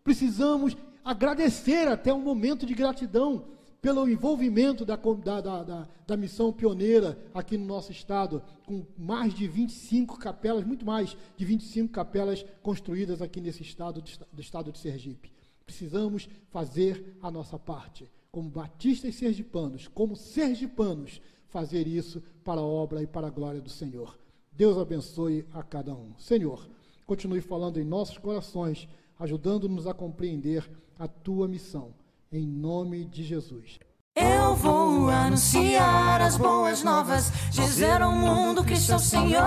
Precisamos 0.04 0.76
agradecer 1.04 1.88
até 1.88 2.14
um 2.14 2.22
momento 2.22 2.66
de 2.66 2.74
gratidão 2.74 3.46
pelo 3.82 4.10
envolvimento 4.10 4.84
da, 4.84 4.96
da, 4.96 5.62
da, 5.62 5.88
da, 6.08 6.18
missão 6.18 6.52
pioneira 6.52 7.20
aqui 7.32 7.56
no 7.56 7.66
nosso 7.66 7.92
estado, 7.92 8.42
com 8.66 8.84
mais 8.98 9.32
de 9.32 9.48
25 9.48 10.18
capelas, 10.18 10.66
muito 10.66 10.84
mais 10.84 11.16
de 11.38 11.46
25 11.46 11.94
capelas 11.94 12.44
construídas 12.64 13.22
aqui 13.22 13.40
nesse 13.40 13.62
estado, 13.62 14.04
do 14.34 14.42
estado 14.42 14.72
de 14.72 14.80
Sergipe. 14.80 15.32
Precisamos 15.68 16.28
fazer 16.50 17.16
a 17.22 17.30
nossa 17.30 17.60
parte 17.60 18.10
como 18.36 18.50
batistas 18.50 19.16
sergipanos, 19.16 19.88
como 19.88 20.14
sergipanos, 20.14 21.22
fazer 21.48 21.88
isso 21.88 22.22
para 22.44 22.60
a 22.60 22.66
obra 22.66 23.02
e 23.02 23.08
para 23.08 23.28
a 23.28 23.30
glória 23.30 23.62
do 23.62 23.70
Senhor. 23.70 24.20
Deus 24.52 24.78
abençoe 24.78 25.46
a 25.54 25.64
cada 25.64 25.96
um. 25.96 26.14
Senhor, 26.18 26.68
continue 27.06 27.40
falando 27.40 27.80
em 27.80 27.86
nossos 27.86 28.18
corações, 28.18 28.90
ajudando-nos 29.18 29.88
a 29.88 29.94
compreender 29.94 30.70
a 31.00 31.08
tua 31.08 31.48
missão. 31.48 31.94
Em 32.30 32.46
nome 32.46 33.06
de 33.06 33.24
Jesus. 33.24 33.80
Eu 34.18 34.56
vou 34.56 35.10
anunciar 35.10 36.22
as 36.22 36.38
boas 36.38 36.82
novas, 36.84 37.30
dizer 37.52 38.02
ao 38.02 38.14
mundo 38.14 38.64
que 38.64 38.78
sou 38.78 38.98
Senhor. 38.98 39.44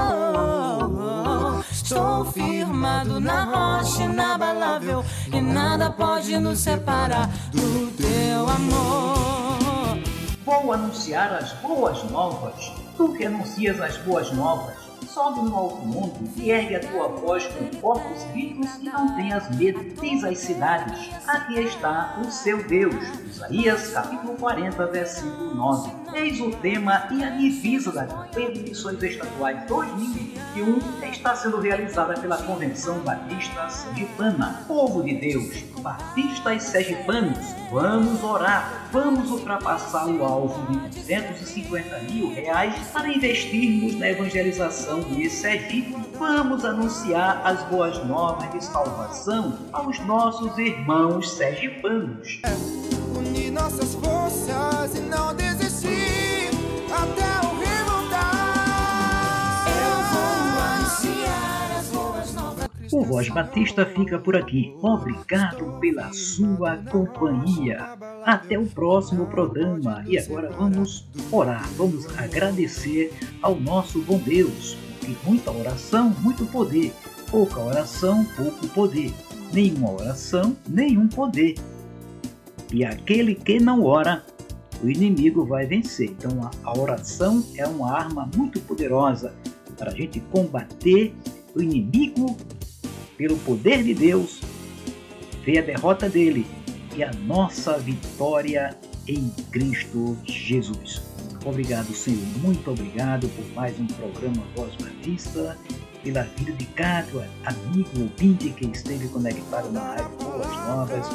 Estou 1.73 2.27
firmado 2.27 3.19
na 3.19 3.45
rocha 3.45 4.03
inabalável 4.03 5.03
e 5.33 5.41
nada 5.41 5.91
pode 5.91 6.39
nos 6.39 6.59
separar 6.59 7.31
do 7.51 7.91
teu 7.97 8.47
amor. 8.47 9.99
Vou 10.45 10.71
anunciar 10.71 11.33
as 11.33 11.51
boas 11.63 12.05
novas. 12.11 12.71
Tu 12.95 13.15
que 13.15 13.25
anuncias 13.25 13.81
as 13.81 13.97
boas 13.97 14.31
novas 14.33 14.88
sobe 15.09 15.41
no 15.41 15.57
alto 15.57 15.87
mundo 15.87 16.19
e 16.37 16.51
ergue 16.51 16.77
a 16.77 16.81
tua 16.81 17.09
voz 17.09 17.47
com 17.47 17.81
corpos 17.81 18.23
ricos 18.35 18.69
e 18.77 18.85
não 18.85 19.17
tenhas 19.17 19.49
medo. 19.57 19.83
Diz 20.01 20.23
às 20.25 20.39
cidades: 20.39 21.11
Aqui 21.27 21.61
está 21.61 22.19
o 22.21 22.31
seu 22.31 22.63
Deus. 22.65 22.95
Isaías 23.27 23.91
capítulo 23.91 24.35
40, 24.37 24.87
versículo 24.87 25.55
9. 25.55 25.91
Eis 26.15 26.41
o 26.41 26.51
tema 26.51 27.07
e 27.11 27.23
a 27.23 27.31
divisa 27.31 27.93
da 27.93 28.07
campanha 28.07 28.53
de 28.53 28.61
missões 28.61 29.03
estaduais 29.03 29.65
2021 29.67 30.79
está 31.11 31.37
sendo 31.37 31.61
realizada 31.61 32.15
pela 32.15 32.39
Convenção 32.39 32.99
Batista 33.01 33.69
Sergipana. 33.69 34.65
Povo 34.67 35.03
de 35.03 35.15
Deus, 35.15 35.63
batistas 35.81 36.63
sergipanos, 36.65 37.39
vamos 37.71 38.23
orar, 38.23 38.89
vamos 38.93 39.31
ultrapassar 39.31 40.07
o 40.09 40.25
alvo 40.25 40.73
de 40.73 41.01
250 41.01 41.99
mil 42.11 42.33
reais 42.35 42.75
para 42.93 43.09
investirmos 43.09 43.95
na 43.95 44.09
evangelização 44.11 44.98
de 45.03 45.29
Sergipe. 45.31 45.97
Vamos 46.19 46.65
anunciar 46.65 47.41
as 47.45 47.63
boas 47.65 48.05
novas 48.07 48.51
de 48.53 48.65
salvação 48.65 49.59
aos 49.73 49.99
nossos 50.01 50.57
irmãos 50.59 51.31
sergipanos. 51.31 52.41
Unir 53.17 53.51
nossas 53.51 53.95
forças 53.95 54.97
e 54.97 55.01
não 55.01 55.35
desistir 55.35 56.51
até 56.91 57.47
o 57.47 57.59
O 62.91 63.05
Voz 63.05 63.29
Batista 63.29 63.85
fica 63.85 64.19
por 64.19 64.35
aqui. 64.35 64.75
Obrigado 64.81 65.79
pela 65.79 66.11
sua 66.13 66.79
companhia. 66.91 67.97
Até 68.25 68.59
o 68.59 68.67
próximo 68.67 69.27
programa. 69.27 70.03
E 70.07 70.19
agora 70.19 70.51
vamos 70.51 71.07
orar, 71.31 71.69
vamos 71.77 72.07
agradecer 72.19 73.13
ao 73.43 73.55
nosso 73.55 74.01
bom 74.03 74.19
Deus. 74.19 74.88
Porque 75.09 75.17
muita 75.27 75.51
oração, 75.51 76.15
muito 76.21 76.45
poder. 76.47 76.93
Pouca 77.31 77.61
oração, 77.61 78.27
pouco 78.37 78.69
poder. 78.69 79.13
Nenhuma 79.53 79.93
oração, 79.93 80.55
nenhum 80.69 81.09
poder. 81.09 81.55
E 82.73 82.85
aquele 82.85 83.35
que 83.35 83.59
não 83.59 83.83
ora, 83.83 84.25
o 84.83 84.89
inimigo 84.89 85.47
vai 85.47 85.65
vencer. 85.65 86.11
Então 86.11 86.51
a 86.63 86.79
oração 86.79 87.43
é 87.57 87.67
uma 87.67 87.91
arma 87.91 88.29
muito 88.37 88.61
poderosa 88.61 89.35
para 89.79 89.91
a 89.91 89.95
gente 89.95 90.21
combater 90.21 91.15
o 91.55 91.63
inimigo 91.63 92.37
pelo 93.17 93.37
poder 93.39 93.83
de 93.83 93.95
Deus, 93.95 94.41
vê 95.45 95.59
a 95.59 95.63
derrota 95.63 96.09
dele 96.09 96.47
e 96.95 97.03
a 97.03 97.11
nossa 97.13 97.79
vitória 97.79 98.77
em 99.09 99.31
Cristo 99.51 100.17
Jesus. 100.25 101.08
Obrigado, 101.45 101.95
Senhor. 101.95 102.25
Muito 102.43 102.71
obrigado 102.71 103.29
por 103.29 103.45
mais 103.55 103.79
um 103.79 103.87
programa 103.87 104.43
Voz 104.57 104.75
Batista, 104.77 105.57
pela 106.03 106.23
vida 106.23 106.53
de 106.53 106.65
cada 106.67 107.29
amigo 107.45 107.91
ouvinte 108.01 108.51
que 108.51 108.67
esteve 108.67 109.09
conectado 109.09 109.71
na 109.73 109.95
Rádio 109.95 110.17
Boas 110.19 110.47
Novas, 110.47 111.07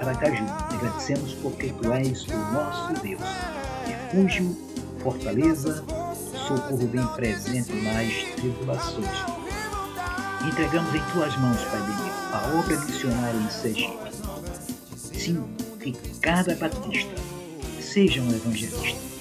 Aracaju. 0.00 0.44
Agradecemos 0.74 1.34
porque 1.34 1.72
Tu 1.72 1.92
és 1.92 2.26
o 2.26 2.36
nosso 2.52 2.92
Deus. 3.02 3.20
Refúgio, 3.86 4.56
fortaleza, 5.02 5.84
socorro 6.46 6.86
bem 6.86 7.06
presente 7.08 7.72
nas 7.72 8.12
tribulações 8.36 9.42
Entregamos 10.46 10.92
em 10.92 11.00
tuas 11.12 11.36
mãos, 11.36 11.62
Pai 11.66 11.80
bendito, 11.80 12.16
a 12.32 12.58
obra 12.58 12.80
missionária 12.80 13.38
em 13.38 13.48
Sergipe. 13.48 13.96
Sim, 14.96 15.44
que 15.78 15.92
cada 16.20 16.56
batista 16.56 17.14
seja 17.80 18.20
um 18.20 18.28
evangelista. 18.28 19.11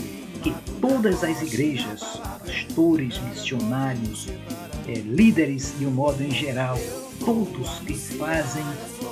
Que 0.41 0.53
todas 0.79 1.23
as 1.23 1.41
igrejas, 1.41 2.01
pastores, 2.39 3.19
missionários, 3.19 4.27
é, 4.87 4.93
líderes 4.93 5.73
de 5.77 5.85
um 5.85 5.91
modo 5.91 6.23
em 6.23 6.31
geral, 6.31 6.77
todos 7.23 7.79
que 7.79 7.93
fazem 7.93 8.63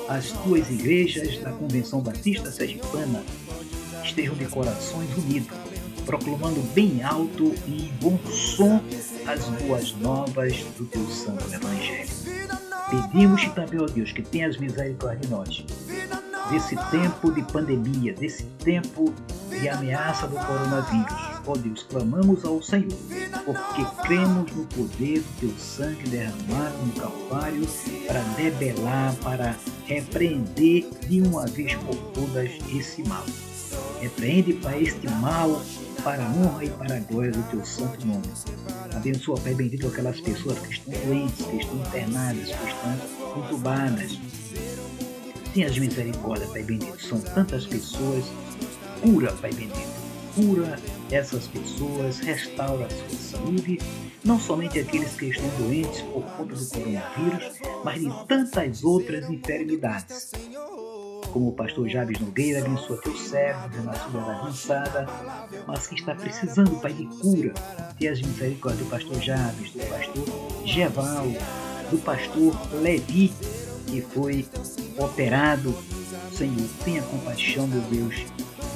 as 0.08 0.32
tuas 0.32 0.70
igrejas 0.70 1.38
da 1.40 1.52
Convenção 1.52 2.02
Batista 2.02 2.52
Sergipana 2.52 3.24
estejam 4.04 4.36
de 4.36 4.46
corações 4.46 5.10
unidos, 5.18 5.56
proclamando 6.06 6.62
bem 6.74 7.04
alto 7.04 7.54
e 7.68 7.86
em 7.86 7.94
bom 8.02 8.18
som 8.28 8.82
as 9.28 9.46
boas 9.62 9.94
novas 9.94 10.58
do 10.78 10.86
teu 10.86 11.06
santo 11.10 11.46
evangelho. 11.54 12.10
Pedimos-te 12.90 13.52
também, 13.52 13.80
ó 13.80 13.86
Deus, 13.86 14.12
que 14.12 14.24
tenhas 14.24 14.58
misericórdia 14.58 15.20
de 15.20 15.28
nós, 15.28 15.64
desse 16.50 16.76
tempo 16.90 17.32
de 17.32 17.44
pandemia, 17.44 18.14
desse 18.16 18.44
tempo 18.64 19.14
de 19.60 19.70
ameaça 19.70 20.28
do 20.28 20.36
coronavírus. 20.36 21.14
Ó 21.46 21.56
Deus, 21.56 21.84
clamamos 21.84 22.46
ao 22.46 22.62
Senhor, 22.62 22.98
porque 23.46 23.86
cremos 24.04 24.52
no 24.52 24.66
poder 24.66 25.20
do 25.20 25.40
teu 25.40 25.58
sangue 25.58 26.10
derramado 26.10 26.78
no 26.86 26.94
Calvário 26.94 27.68
para 28.08 28.20
debelar, 28.36 29.16
para 29.16 29.56
repreender 29.86 30.90
de 31.08 31.22
uma 31.22 31.46
vez 31.48 31.74
por 31.76 31.96
todas 32.14 32.52
esse 32.74 33.04
mal. 33.08 33.26
Repreende, 34.02 34.54
Pai, 34.54 34.84
este 34.84 35.10
mal 35.10 35.62
para 36.04 36.24
a 36.26 36.30
honra 36.30 36.66
e 36.66 36.70
para 36.70 36.96
a 36.96 37.00
glória 37.00 37.32
do 37.32 37.44
teu 37.50 37.66
santo 37.66 38.06
nome. 38.06 38.24
Abençoa, 38.96 39.40
Pai 39.40 39.54
bendito, 39.54 39.88
aquelas 39.88 40.20
pessoas 40.22 40.60
que 40.60 40.72
estão 40.72 40.94
doentes, 41.06 41.46
que 41.46 41.58
estão 41.58 41.78
internadas, 41.78 42.46
que 42.46 42.68
estão 42.70 43.44
entubadas. 43.44 44.20
Tenha 45.54 45.70
misericórdia, 45.70 46.48
Pai 46.48 46.64
bendito. 46.64 47.02
São 47.02 47.20
tantas 47.20 47.66
pessoas. 47.66 48.26
Cura, 49.02 49.32
Pai 49.34 49.52
bendito. 49.54 50.00
cura 50.36 50.78
essas 51.12 51.48
pessoas, 51.48 52.20
restaura 52.20 52.86
a 52.86 52.90
sua 52.90 53.40
saúde, 53.40 53.80
não 54.24 54.40
somente 54.40 54.80
aqueles 54.80 55.14
que 55.14 55.26
estão 55.28 55.48
doentes 55.58 56.02
por 56.02 56.24
conta 56.24 56.56
do 56.56 56.70
coronavírus, 56.70 57.60
mas 57.84 58.00
de 58.02 58.26
tantas 58.28 58.84
outras 58.84 59.30
enfermidades. 59.30 60.32
Como 61.32 61.50
o 61.50 61.54
pastor 61.54 61.88
Jabes 61.88 62.20
Nogueira 62.20 62.60
abençoa 62.60 63.02
teu 63.02 63.16
servo 63.16 63.84
na 63.84 63.94
sua 63.94 64.36
avançada, 64.36 65.08
mas 65.68 65.88
que 65.88 65.96
está 65.96 66.16
precisando, 66.16 66.80
Pai, 66.82 66.94
de 66.94 67.06
cura. 67.06 67.54
Tenha 67.98 68.12
as 68.12 68.22
misericórdias 68.22 68.86
do 68.86 68.90
pastor 68.90 69.22
Jabes, 69.22 69.72
do 69.72 69.90
pastor 69.90 70.66
Geval, 70.66 71.28
do 71.92 71.98
pastor 72.00 72.56
Levi, 72.82 73.32
que 73.88 74.02
foi 74.02 74.46
operado. 74.98 75.76
Senhor, 76.32 76.68
tenha 76.84 77.02
compaixão, 77.04 77.68
meu 77.68 77.82
Deus, 77.82 78.26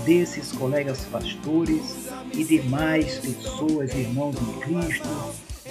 desses 0.06 0.52
colegas 0.52 1.06
pastores 1.06 2.10
e 2.34 2.44
demais 2.44 3.20
pessoas, 3.20 3.94
irmãos 3.94 4.36
em 4.36 4.60
Cristo, 4.60 5.08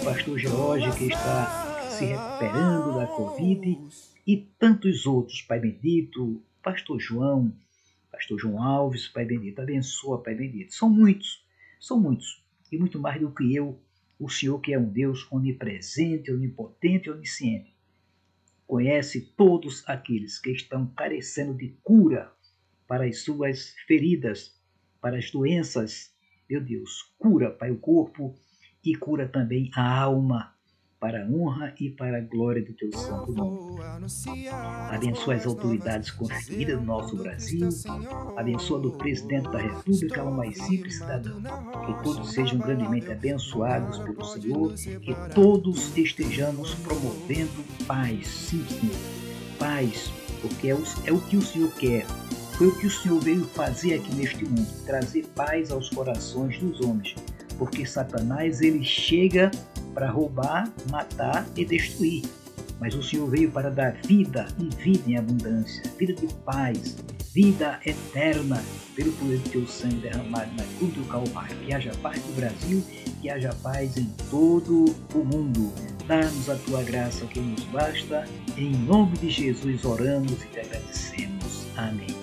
pastor 0.03 0.39
George 0.39 0.91
que 0.97 1.05
está 1.05 1.89
se 1.91 2.05
recuperando 2.05 2.97
da 2.97 3.05
Covid 3.05 3.79
e 4.25 4.37
tantos 4.57 5.05
outros, 5.05 5.43
Pai 5.43 5.59
bendito, 5.59 6.41
pastor 6.63 6.99
João, 6.99 7.53
pastor 8.11 8.39
João 8.39 8.63
Alves, 8.63 9.07
Pai 9.07 9.23
bendito, 9.23 9.61
abençoa, 9.61 10.23
Pai 10.23 10.33
bendito. 10.33 10.73
São 10.73 10.89
muitos, 10.89 11.45
são 11.79 11.99
muitos, 11.99 12.43
e 12.71 12.77
muito 12.77 12.99
mais 12.99 13.21
do 13.21 13.29
que 13.29 13.55
eu, 13.55 13.79
o 14.19 14.29
Senhor 14.29 14.59
que 14.59 14.73
é 14.73 14.79
um 14.79 14.89
Deus 14.89 15.27
onipresente, 15.31 16.31
onipotente 16.31 17.07
e 17.07 17.11
onisciente. 17.11 17.71
Conhece 18.65 19.21
todos 19.37 19.87
aqueles 19.87 20.39
que 20.39 20.49
estão 20.49 20.87
carecendo 20.87 21.53
de 21.53 21.77
cura 21.83 22.31
para 22.93 23.05
as 23.05 23.23
suas 23.23 23.73
feridas, 23.87 24.53
para 25.01 25.17
as 25.17 25.31
doenças. 25.31 26.11
Meu 26.47 26.61
Deus, 26.61 27.11
cura, 27.17 27.49
Pai, 27.49 27.71
o 27.71 27.79
corpo 27.79 28.35
e 28.85 28.95
cura 28.95 29.27
também 29.27 29.71
a 29.75 29.99
alma 29.99 30.53
para 30.99 31.23
a 31.23 31.27
honra 31.27 31.73
e 31.79 31.89
para 31.89 32.19
a 32.19 32.21
glória 32.21 32.63
do 32.63 32.71
teu 32.73 32.95
santo 32.95 33.31
nome. 33.31 33.81
Abençoa 34.91 35.33
as 35.33 35.47
autoridades 35.47 36.11
constituídas 36.11 36.79
no 36.79 36.85
nosso 36.85 37.17
Brasil, 37.17 37.67
abençoa 38.37 38.85
o 38.85 38.95
presidente 38.95 39.49
da 39.49 39.57
República, 39.57 40.23
o 40.23 40.31
mais 40.31 40.55
simples 40.55 40.99
cidadão. 40.99 41.41
Que 41.87 42.03
todos 42.03 42.31
sejam 42.31 42.59
grandemente 42.59 43.11
abençoados 43.11 43.97
pelo 43.97 44.23
Senhor, 44.23 44.71
que 44.75 45.15
todos 45.33 45.97
estejamos 45.97 46.75
promovendo 46.75 47.63
paz, 47.87 48.27
sim, 48.27 48.63
Senhor. 48.67 48.95
Paz, 49.57 50.13
porque 50.43 50.67
é 50.67 50.75
o, 50.75 50.83
é 51.05 51.11
o 51.11 51.19
que 51.21 51.37
o 51.37 51.41
Senhor 51.41 51.73
quer. 51.73 52.05
Foi 52.63 52.71
o 52.71 52.75
que 52.75 52.87
o 52.87 52.89
Senhor 52.89 53.19
veio 53.19 53.43
fazer 53.43 53.95
aqui 53.95 54.15
neste 54.15 54.45
mundo, 54.45 54.65
trazer 54.85 55.25
paz 55.35 55.69
aos 55.69 55.89
corações 55.89 56.57
dos 56.59 56.79
homens, 56.79 57.13
porque 57.57 57.85
Satanás 57.85 58.61
ele 58.61 58.85
chega 58.85 59.51
para 59.93 60.09
roubar, 60.09 60.71
matar 60.89 61.45
e 61.57 61.65
destruir. 61.65 62.23
Mas 62.79 62.95
o 62.95 63.03
Senhor 63.03 63.29
veio 63.29 63.51
para 63.51 63.69
dar 63.69 63.97
vida 64.05 64.47
e 64.57 64.73
vida 64.81 65.03
em 65.11 65.17
abundância, 65.17 65.83
vida 65.99 66.13
de 66.13 66.33
paz, 66.45 66.95
vida 67.33 67.81
eterna, 67.85 68.63
pelo 68.95 69.11
poder 69.11 69.39
do 69.39 69.49
teu 69.49 69.67
sangue 69.67 69.97
derramado 69.97 70.49
na 70.55 70.63
cruz 70.77 70.93
do 70.93 71.03
Calvário. 71.09 71.57
Que 71.65 71.73
haja 71.73 71.91
paz 72.01 72.25
no 72.25 72.31
Brasil, 72.31 72.81
que 73.21 73.29
haja 73.29 73.53
paz 73.61 73.97
em 73.97 74.09
todo 74.31 74.85
o 75.13 75.17
mundo. 75.17 75.73
Dá-nos 76.07 76.49
a 76.49 76.55
tua 76.55 76.81
graça 76.81 77.25
que 77.25 77.41
nos 77.41 77.65
basta. 77.65 78.25
Em 78.55 78.71
nome 78.71 79.17
de 79.17 79.29
Jesus 79.29 79.83
oramos 79.83 80.31
e 80.31 80.47
te 80.47 80.61
agradecemos. 80.61 81.65
Amém. 81.75 82.22